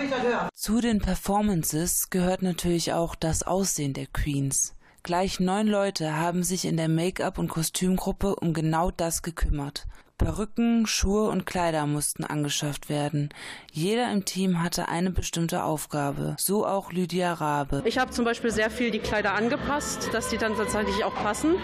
will 0.00 0.04
ich 0.04 0.10
das 0.10 0.22
hören. 0.22 0.48
Zu 0.54 0.80
den 0.80 1.00
Performances 1.00 2.10
gehört 2.10 2.42
natürlich 2.42 2.92
auch 2.92 3.14
das 3.14 3.42
Aussehen 3.42 3.92
der 3.92 4.06
Queens. 4.06 4.74
Gleich 5.02 5.40
neun 5.40 5.66
Leute 5.66 6.16
haben 6.16 6.42
sich 6.42 6.64
in 6.66 6.76
der 6.76 6.88
Make-up- 6.88 7.38
und 7.38 7.48
Kostümgruppe 7.48 8.36
um 8.36 8.52
genau 8.52 8.90
das 8.90 9.22
gekümmert. 9.22 9.86
Perücken, 10.20 10.86
Schuhe 10.86 11.30
und 11.30 11.46
Kleider 11.46 11.86
mussten 11.86 12.24
angeschafft 12.24 12.90
werden. 12.90 13.30
Jeder 13.72 14.12
im 14.12 14.26
Team 14.26 14.62
hatte 14.62 14.88
eine 14.88 15.10
bestimmte 15.10 15.64
Aufgabe, 15.64 16.36
so 16.38 16.66
auch 16.66 16.92
Lydia 16.92 17.32
Rabe. 17.32 17.80
Ich 17.86 17.96
habe 17.96 18.10
zum 18.10 18.26
Beispiel 18.26 18.50
sehr 18.50 18.70
viel 18.70 18.90
die 18.90 18.98
Kleider 18.98 19.32
angepasst, 19.32 20.10
dass 20.12 20.28
die 20.28 20.36
dann 20.36 20.56
tatsächlich 20.56 21.04
auch 21.04 21.14
passen, 21.14 21.54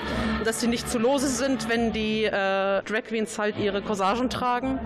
dass 0.47 0.61
die 0.61 0.69
nicht 0.69 0.89
zu 0.89 0.99
lose 0.99 1.29
sind, 1.29 1.69
wenn 1.69 1.93
die 1.93 2.25
äh, 2.25 2.31
Drag 2.31 3.05
Queens 3.07 3.39
halt 3.39 3.59
ihre 3.59 3.83
Corsagen 3.83 4.31
tragen, 4.31 4.81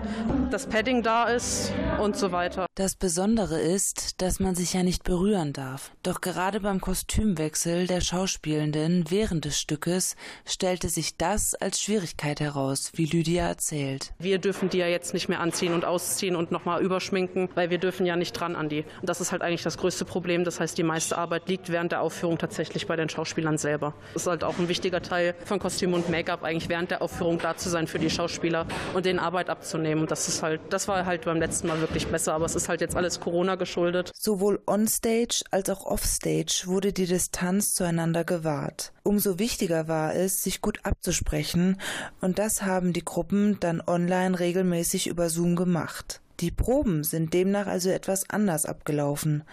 das 0.49 0.67
Padding 0.67 1.01
da 1.01 1.29
ist 1.29 1.71
und 2.01 2.17
so 2.17 2.33
weiter. 2.33 2.65
Das 2.75 2.95
Besondere 2.95 3.61
ist, 3.61 4.21
dass 4.21 4.41
man 4.41 4.53
sich 4.53 4.73
ja 4.73 4.83
nicht 4.83 5.05
berühren 5.05 5.53
darf. 5.53 5.91
Doch 6.03 6.19
gerade 6.19 6.59
beim 6.59 6.81
Kostümwechsel 6.81 7.87
der 7.87 8.01
Schauspielenden 8.01 9.05
während 9.09 9.45
des 9.45 9.57
Stückes 9.57 10.17
stellte 10.45 10.89
sich 10.89 11.15
das 11.15 11.55
als 11.55 11.79
Schwierigkeit 11.79 12.41
heraus, 12.41 12.91
wie 12.95 13.05
Lydia 13.05 13.49
erzählt. 13.61 14.11
Wir 14.17 14.39
dürfen 14.39 14.69
die 14.69 14.79
ja 14.79 14.87
jetzt 14.87 15.13
nicht 15.13 15.29
mehr 15.29 15.39
anziehen 15.39 15.73
und 15.73 15.85
ausziehen 15.85 16.35
und 16.35 16.51
nochmal 16.51 16.81
überschminken, 16.81 17.47
weil 17.53 17.69
wir 17.69 17.77
dürfen 17.77 18.07
ja 18.07 18.15
nicht 18.15 18.33
dran 18.33 18.55
an 18.55 18.69
die. 18.69 18.85
Und 19.01 19.07
das 19.07 19.21
ist 19.21 19.31
halt 19.31 19.43
eigentlich 19.43 19.61
das 19.61 19.77
größte 19.77 20.03
Problem. 20.03 20.43
Das 20.43 20.59
heißt, 20.59 20.75
die 20.79 20.83
meiste 20.83 21.15
Arbeit 21.15 21.47
liegt 21.47 21.71
während 21.71 21.91
der 21.91 22.01
Aufführung 22.01 22.39
tatsächlich 22.39 22.87
bei 22.87 22.95
den 22.95 23.07
Schauspielern 23.07 23.59
selber. 23.59 23.93
Das 24.13 24.23
ist 24.23 24.27
halt 24.27 24.43
auch 24.43 24.57
ein 24.57 24.67
wichtiger 24.67 25.03
Teil 25.03 25.35
von 25.45 25.59
Kostüm 25.59 25.93
und 25.93 26.09
Make-up, 26.09 26.43
eigentlich 26.43 26.69
während 26.69 26.89
der 26.89 27.03
Aufführung 27.03 27.37
da 27.37 27.55
zu 27.55 27.69
sein 27.69 27.85
für 27.85 27.99
die 27.99 28.09
Schauspieler 28.09 28.65
und 28.95 29.05
denen 29.05 29.19
Arbeit 29.19 29.51
abzunehmen. 29.51 30.01
Und 30.01 30.09
das 30.09 30.27
ist 30.27 30.41
halt, 30.41 30.59
das 30.71 30.87
war 30.87 31.05
halt 31.05 31.25
beim 31.25 31.37
letzten 31.37 31.67
Mal 31.67 31.79
wirklich 31.81 32.07
besser, 32.07 32.33
aber 32.33 32.45
es 32.45 32.55
ist 32.55 32.67
halt 32.67 32.81
jetzt 32.81 32.95
alles 32.95 33.19
Corona 33.19 33.55
geschuldet. 33.55 34.11
Sowohl 34.17 34.59
onstage 34.65 35.43
als 35.51 35.69
auch 35.69 35.85
offstage 35.85 36.63
wurde 36.65 36.93
die 36.93 37.05
Distanz 37.05 37.75
zueinander 37.75 38.23
gewahrt. 38.23 38.91
Umso 39.03 39.39
wichtiger 39.39 39.87
war 39.87 40.15
es, 40.15 40.43
sich 40.43 40.61
gut 40.61 40.79
abzusprechen, 40.83 41.77
und 42.21 42.37
das 42.37 42.61
haben 42.61 42.93
die 42.93 43.03
Gruppen 43.03 43.59
dann 43.59 43.81
online 43.81 44.39
regelmäßig 44.39 45.07
über 45.07 45.29
Zoom 45.29 45.55
gemacht. 45.55 46.21
Die 46.39 46.51
Proben 46.51 47.03
sind 47.03 47.33
demnach 47.33 47.67
also 47.67 47.89
etwas 47.89 48.29
anders 48.29 48.65
abgelaufen. 48.65 49.43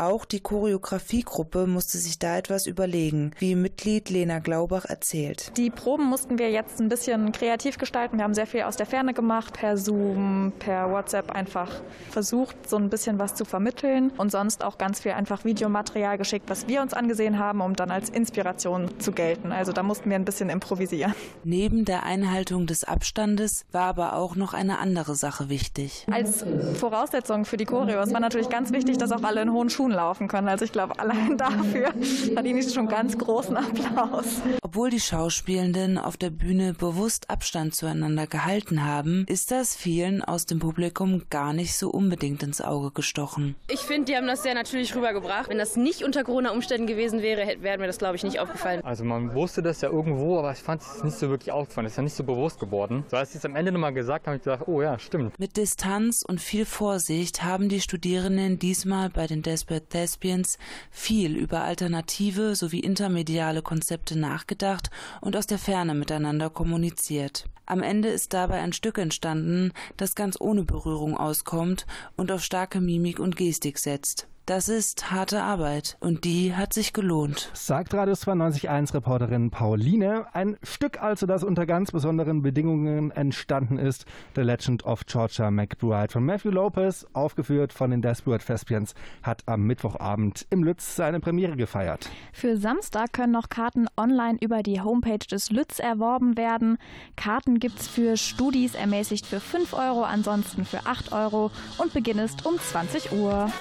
Auch 0.00 0.24
die 0.24 0.38
Choreografiegruppe 0.38 1.66
musste 1.66 1.98
sich 1.98 2.20
da 2.20 2.36
etwas 2.38 2.68
überlegen, 2.68 3.32
wie 3.40 3.56
Mitglied 3.56 4.10
Lena 4.10 4.38
Glaubach 4.38 4.84
erzählt. 4.84 5.50
Die 5.56 5.70
Proben 5.70 6.04
mussten 6.04 6.38
wir 6.38 6.52
jetzt 6.52 6.78
ein 6.78 6.88
bisschen 6.88 7.32
kreativ 7.32 7.78
gestalten. 7.78 8.16
Wir 8.16 8.22
haben 8.22 8.32
sehr 8.32 8.46
viel 8.46 8.62
aus 8.62 8.76
der 8.76 8.86
Ferne 8.86 9.12
gemacht, 9.12 9.54
per 9.54 9.76
Zoom, 9.76 10.52
per 10.60 10.92
WhatsApp 10.92 11.32
einfach 11.32 11.72
versucht, 12.10 12.70
so 12.70 12.76
ein 12.76 12.90
bisschen 12.90 13.18
was 13.18 13.34
zu 13.34 13.44
vermitteln 13.44 14.12
und 14.16 14.30
sonst 14.30 14.62
auch 14.62 14.78
ganz 14.78 15.00
viel 15.00 15.10
einfach 15.10 15.44
Videomaterial 15.44 16.16
geschickt, 16.16 16.48
was 16.48 16.68
wir 16.68 16.80
uns 16.80 16.94
angesehen 16.94 17.40
haben, 17.40 17.60
um 17.60 17.74
dann 17.74 17.90
als 17.90 18.08
Inspiration 18.08 19.00
zu 19.00 19.10
gelten. 19.10 19.50
Also 19.50 19.72
da 19.72 19.82
mussten 19.82 20.10
wir 20.10 20.16
ein 20.16 20.24
bisschen 20.24 20.48
improvisieren. 20.48 21.12
Neben 21.42 21.84
der 21.84 22.04
Einhaltung 22.04 22.68
des 22.68 22.84
Abstandes 22.84 23.64
war 23.72 23.86
aber 23.86 24.12
auch 24.12 24.36
noch 24.36 24.54
eine 24.54 24.78
andere 24.78 25.16
Sache 25.16 25.48
wichtig. 25.48 26.06
Als 26.08 26.44
Voraussetzung 26.74 27.44
für 27.44 27.56
die 27.56 27.64
Choreos 27.64 28.12
war 28.12 28.20
natürlich 28.20 28.48
ganz 28.48 28.70
wichtig, 28.70 28.96
dass 28.98 29.10
auch 29.10 29.24
alle 29.24 29.42
in 29.42 29.50
hohen 29.50 29.68
Schuhen 29.68 29.87
laufen 29.90 30.28
können. 30.28 30.48
Also 30.48 30.64
ich 30.64 30.72
glaube, 30.72 30.98
allein 30.98 31.36
dafür 31.36 31.92
verdiene 32.34 32.60
ich 32.60 32.72
schon 32.72 32.88
ganz 32.88 33.16
großen 33.16 33.56
Applaus. 33.56 34.40
Obwohl 34.62 34.90
die 34.90 35.00
Schauspielenden 35.00 35.98
auf 35.98 36.16
der 36.16 36.30
Bühne 36.30 36.74
bewusst 36.74 37.30
Abstand 37.30 37.74
zueinander 37.74 38.26
gehalten 38.26 38.84
haben, 38.84 39.24
ist 39.28 39.50
das 39.50 39.74
vielen 39.76 40.22
aus 40.22 40.46
dem 40.46 40.58
Publikum 40.58 41.22
gar 41.30 41.52
nicht 41.52 41.76
so 41.76 41.90
unbedingt 41.90 42.42
ins 42.42 42.60
Auge 42.60 42.90
gestochen. 42.90 43.54
Ich 43.68 43.80
finde, 43.80 44.06
die 44.06 44.16
haben 44.16 44.26
das 44.26 44.42
sehr 44.42 44.54
natürlich 44.54 44.94
rübergebracht. 44.94 45.48
Wenn 45.48 45.58
das 45.58 45.76
nicht 45.76 46.04
unter 46.04 46.24
Corona-Umständen 46.24 46.86
gewesen 46.86 47.22
wäre, 47.22 47.62
wäre 47.62 47.78
mir 47.78 47.86
das, 47.86 47.98
glaube 47.98 48.16
ich, 48.16 48.24
nicht 48.24 48.40
aufgefallen. 48.40 48.82
Also 48.84 49.04
man 49.04 49.34
wusste 49.34 49.62
das 49.62 49.80
ja 49.80 49.90
irgendwo, 49.90 50.38
aber 50.38 50.52
ich 50.52 50.58
fand 50.58 50.82
es 50.82 51.02
nicht 51.02 51.16
so 51.16 51.28
wirklich 51.30 51.52
aufgefallen. 51.52 51.86
Es 51.86 51.92
ist 51.92 51.96
ja 51.96 52.02
nicht 52.02 52.14
so 52.14 52.24
bewusst 52.24 52.60
geworden. 52.60 53.04
So 53.08 53.16
als 53.16 53.32
sie 53.32 53.38
es 53.38 53.44
am 53.44 53.56
Ende 53.56 53.72
nochmal 53.72 53.92
gesagt 53.92 54.26
haben, 54.26 54.32
habe 54.32 54.36
ich 54.38 54.44
gedacht, 54.44 54.68
oh 54.68 54.82
ja, 54.82 54.98
stimmt. 54.98 55.38
Mit 55.38 55.56
Distanz 55.56 56.22
und 56.26 56.40
viel 56.40 56.64
Vorsicht 56.64 57.42
haben 57.42 57.68
die 57.68 57.80
Studierenden 57.80 58.58
diesmal 58.58 59.10
bei 59.10 59.26
den 59.26 59.42
Desperate 59.42 59.77
Thespians 59.80 60.58
viel 60.90 61.36
über 61.36 61.62
alternative 61.62 62.54
sowie 62.56 62.80
intermediale 62.80 63.62
Konzepte 63.62 64.18
nachgedacht 64.18 64.90
und 65.20 65.36
aus 65.36 65.46
der 65.46 65.58
Ferne 65.58 65.94
miteinander 65.94 66.50
kommuniziert. 66.50 67.46
Am 67.66 67.82
Ende 67.82 68.08
ist 68.08 68.32
dabei 68.32 68.60
ein 68.60 68.72
Stück 68.72 68.98
entstanden, 68.98 69.72
das 69.96 70.14
ganz 70.14 70.40
ohne 70.40 70.64
Berührung 70.64 71.16
auskommt 71.16 71.86
und 72.16 72.32
auf 72.32 72.42
starke 72.42 72.80
Mimik 72.80 73.18
und 73.18 73.36
Gestik 73.36 73.78
setzt. 73.78 74.26
Das 74.48 74.70
ist 74.70 75.10
harte 75.10 75.42
Arbeit 75.42 75.98
und 76.00 76.24
die 76.24 76.54
hat 76.54 76.72
sich 76.72 76.94
gelohnt. 76.94 77.50
Sagt 77.52 77.92
Radio 77.92 78.14
92.1 78.14 78.94
Reporterin 78.94 79.50
Pauline. 79.50 80.24
Ein 80.32 80.56
Stück 80.62 81.02
also, 81.02 81.26
das 81.26 81.44
unter 81.44 81.66
ganz 81.66 81.92
besonderen 81.92 82.40
Bedingungen 82.40 83.10
entstanden 83.10 83.76
ist. 83.76 84.06
The 84.36 84.40
Legend 84.40 84.86
of 84.86 85.04
Georgia 85.04 85.50
McBride 85.50 86.10
von 86.10 86.24
Matthew 86.24 86.48
Lopez, 86.48 87.06
aufgeführt 87.12 87.74
von 87.74 87.90
den 87.90 88.00
Desperate 88.00 88.42
Thespians, 88.42 88.94
hat 89.22 89.42
am 89.44 89.64
Mittwochabend 89.64 90.46
im 90.48 90.64
Lütz 90.64 90.96
seine 90.96 91.20
Premiere 91.20 91.56
gefeiert. 91.56 92.08
Für 92.32 92.56
Samstag 92.56 93.12
können 93.12 93.34
noch 93.34 93.50
Karten 93.50 93.86
online 93.98 94.38
über 94.40 94.62
die 94.62 94.80
Homepage 94.80 95.26
des 95.30 95.50
Lütz 95.50 95.78
erworben 95.78 96.38
werden. 96.38 96.78
Karten 97.16 97.60
gibt's 97.60 97.86
für 97.86 98.16
Studis 98.16 98.74
ermäßigt 98.74 99.26
für 99.26 99.40
5 99.40 99.74
Euro, 99.74 100.04
ansonsten 100.04 100.64
für 100.64 100.86
8 100.86 101.12
Euro 101.12 101.50
und 101.76 101.92
Beginn 101.92 102.16
ist 102.16 102.46
um 102.46 102.58
20 102.58 103.12
Uhr. 103.12 103.52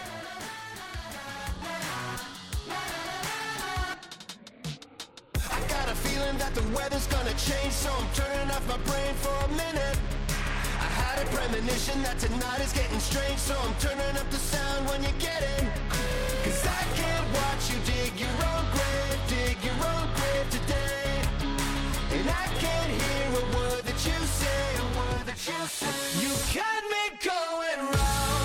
Weather's 6.77 7.07
gonna 7.07 7.33
change, 7.33 7.73
so 7.73 7.89
I'm 7.89 8.07
turning 8.13 8.49
off 8.55 8.65
my 8.67 8.77
brain 8.89 9.13
for 9.23 9.35
a 9.45 9.49
minute. 9.63 9.97
I 10.85 10.89
had 11.01 11.15
a 11.23 11.27
premonition 11.33 11.97
that 12.03 12.19
tonight 12.19 12.61
is 12.61 12.71
getting 12.71 12.99
strange, 12.99 13.39
so 13.39 13.55
I'm 13.65 13.75
turning 13.81 14.15
up 14.21 14.29
the 14.29 14.37
sound 14.37 14.87
when 14.89 15.01
you 15.03 15.13
get 15.17 15.41
it. 15.41 15.65
Cause 16.45 16.61
I 16.79 16.83
can't 16.99 17.27
watch 17.39 17.63
you 17.71 17.77
dig 17.91 18.13
your 18.23 18.37
own 18.51 18.65
grave, 18.75 19.19
dig 19.33 19.57
your 19.67 19.79
own 19.91 20.07
grave 20.17 20.47
today. 20.57 21.09
And 22.15 22.27
I 22.43 22.45
can't 22.63 22.91
hear 23.01 23.27
a 23.41 23.45
word 23.57 23.83
that 23.89 23.99
you 24.07 24.17
say, 24.39 24.61
a 24.85 24.87
word 24.99 25.23
that 25.29 25.41
you 25.49 25.59
say. 25.79 25.97
You 26.23 26.31
got 26.61 26.81
me 26.93 27.03
going 27.25 27.81
round 27.97 28.36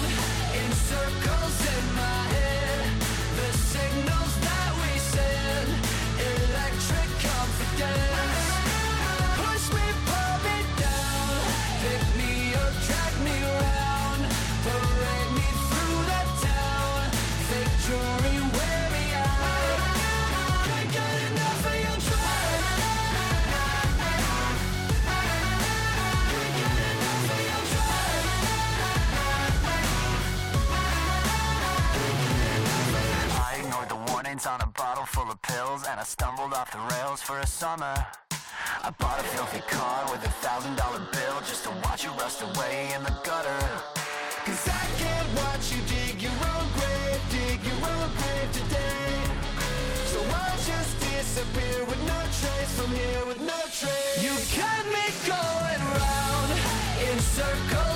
pills 35.43 35.85
and 35.89 35.99
I 36.01 36.05
stumbled 36.05 36.53
off 36.53 36.71
the 36.71 36.83
rails 36.95 37.21
for 37.23 37.39
a 37.39 37.47
summer. 37.47 37.95
I 38.83 38.91
bought 38.99 39.21
a 39.21 39.23
filthy 39.23 39.63
car 39.69 40.11
with 40.11 40.25
a 40.25 40.33
thousand 40.45 40.77
dollar 40.77 41.03
bill 41.13 41.39
just 41.41 41.65
to 41.65 41.71
watch 41.85 42.05
it 42.05 42.11
rust 42.21 42.43
away 42.43 42.93
in 42.95 43.03
the 43.03 43.15
gutter. 43.25 43.63
Cause 44.47 44.69
I 44.69 44.85
can't 45.03 45.29
watch 45.37 45.73
you 45.73 45.81
dig 45.87 46.23
your 46.23 46.39
own 46.53 46.67
grave, 46.79 47.21
dig 47.31 47.59
your 47.63 47.81
own 47.95 48.09
grave 48.19 48.51
today. 48.53 49.15
So 50.13 50.19
I'll 50.21 50.61
just 50.73 50.93
disappear 51.01 51.85
with 51.87 52.01
no 52.07 52.21
trace 52.41 52.73
from 52.79 52.91
here 52.91 53.25
with 53.27 53.41
no 53.41 53.61
trace. 53.79 54.19
You 54.25 54.35
got 54.59 54.85
me 54.95 55.07
going 55.27 55.83
round 55.99 56.51
in 57.07 57.19
circles. 57.21 57.92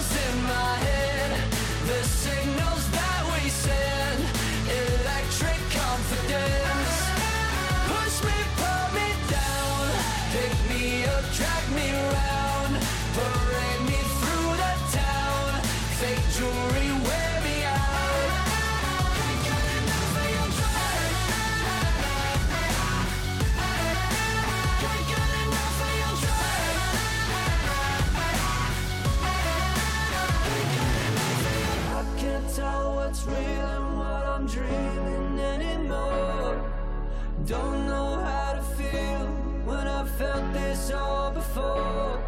Don't 37.47 37.87
know 37.87 38.19
how 38.25 38.55
to 38.55 38.63
feel 38.63 39.27
when 39.65 39.87
I 39.87 40.05
felt 40.05 40.53
this 40.53 40.91
all 40.91 41.31
before. 41.31 42.21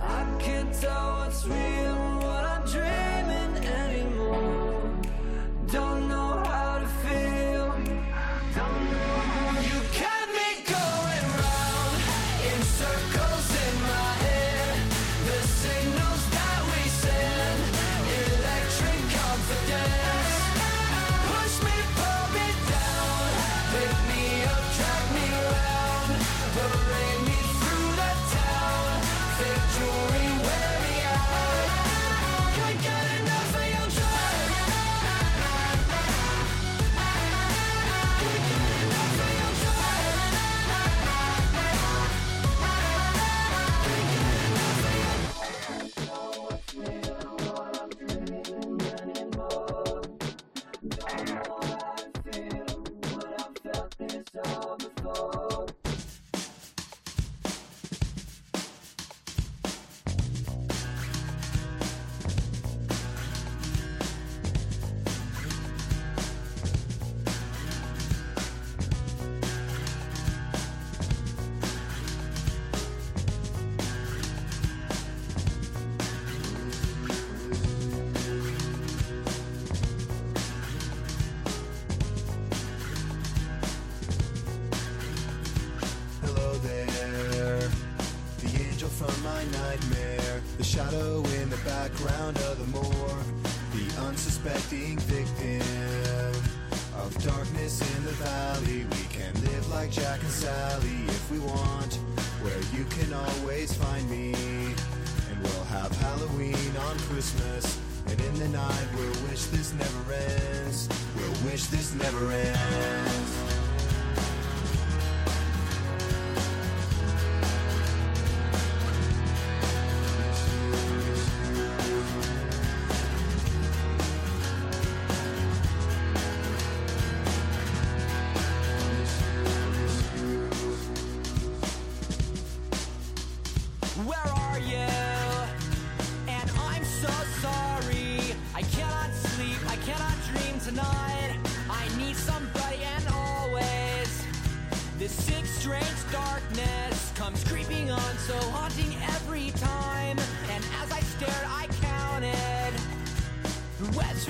I 0.00 0.24
can't 0.38 0.72
tell 0.80 1.18
what's 1.18 1.44
real 1.44 1.56
and 1.56 2.22
what 2.22 2.44
I 2.44 2.62
dream. 2.64 3.07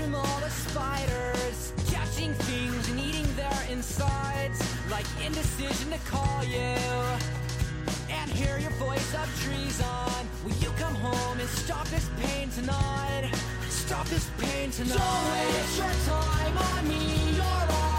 From 0.01 0.15
all 0.15 0.41
the 0.41 0.51
spiders, 0.51 1.73
catching 1.91 2.33
things 2.35 2.89
and 2.91 3.01
eating 3.01 3.27
their 3.37 3.67
insides, 3.71 4.61
like 4.91 5.07
indecision 5.25 5.91
to 5.91 5.99
call 6.11 6.45
you 6.45 6.77
and 8.11 8.31
hear 8.31 8.59
your 8.59 8.71
voice 8.73 9.15
of 9.15 9.29
treason. 9.45 10.27
Will 10.45 10.57
you 10.57 10.71
come 10.79 10.95
home 10.95 11.41
and 11.41 11.49
stop 11.49 11.87
this 11.89 12.09
pain 12.21 12.49
tonight? 12.51 13.31
Stop 13.69 14.07
this 14.07 14.31
pain 14.39 14.71
tonight. 14.71 14.97
Don't 14.97 15.33
waste 15.33 15.79
your 15.79 16.15
time 16.15 16.59
on 16.59 16.89
me. 16.89 17.37
You're 17.37 17.45
already 17.45 17.98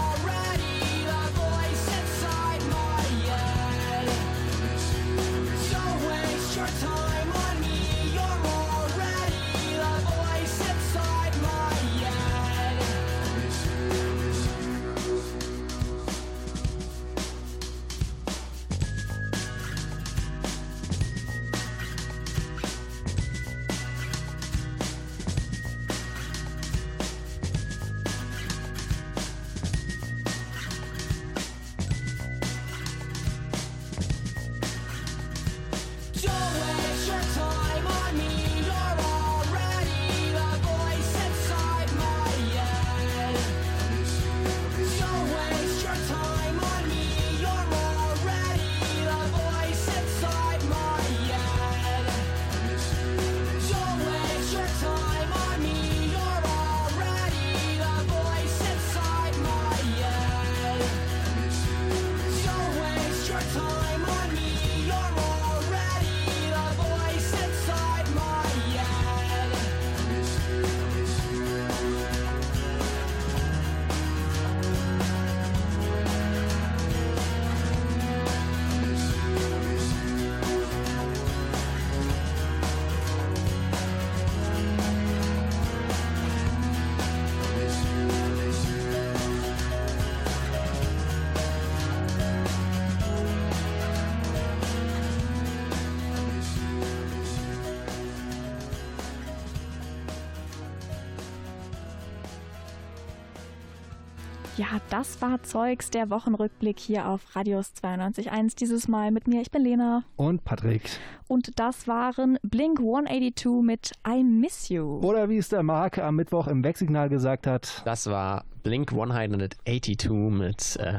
Ja, 104.60 104.78
das 104.90 105.22
war 105.22 105.42
Zeugs, 105.42 105.88
der 105.88 106.10
Wochenrückblick 106.10 106.78
hier 106.78 107.08
auf 107.08 107.34
Radius 107.34 107.72
92.1. 107.82 108.58
Dieses 108.58 108.88
Mal 108.88 109.10
mit 109.10 109.26
mir, 109.26 109.40
ich 109.40 109.50
bin 109.50 109.62
Lena. 109.62 110.04
Und 110.16 110.44
Patrick. 110.44 110.82
Und 111.28 111.58
das 111.58 111.88
waren 111.88 112.38
Blink 112.42 112.78
182 112.78 113.62
mit 113.62 113.92
I 114.06 114.22
Miss 114.22 114.68
You. 114.68 115.00
Oder 115.00 115.30
wie 115.30 115.38
es 115.38 115.48
der 115.48 115.62
Marc 115.62 115.96
am 115.96 116.16
Mittwoch 116.16 116.46
im 116.46 116.62
Wegsignal 116.62 117.08
gesagt 117.08 117.46
hat. 117.46 117.80
Das 117.86 118.08
war 118.08 118.44
Blink 118.62 118.92
182 118.92 120.10
mit 120.28 120.76
äh, 120.76 120.98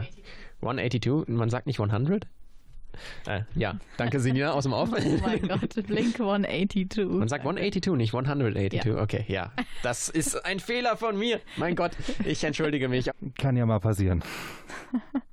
182. 0.64 1.28
Man 1.28 1.51
sagt 1.51 1.68
nicht 1.68 1.80
100? 1.80 2.26
Äh, 3.28 3.42
ja, 3.56 3.76
danke 3.98 4.20
Sinja 4.20 4.52
aus 4.52 4.64
dem 4.64 4.74
Off. 4.74 4.89
Oh 4.92 5.18
mein 5.22 5.48
Gott, 5.48 5.76
Blink 5.88 6.20
182. 6.20 7.06
Man 7.06 7.28
sagt 7.28 7.44
182, 7.46 7.94
nicht 7.94 8.14
182. 8.14 8.84
Ja. 8.84 9.02
Okay, 9.02 9.26
ja. 9.28 9.52
Das 9.84 10.10
ist 10.10 10.46
ein 10.46 10.60
Fehler 10.60 10.98
von 10.98 11.18
mir. 11.18 11.39
Mein 11.58 11.76
Gott, 11.76 11.92
ich 12.26 12.44
entschuldige 12.44 12.88
mich. 12.88 13.10
Kann 13.38 13.56
ja 13.56 13.66
mal 13.66 13.80
passieren. 13.80 14.24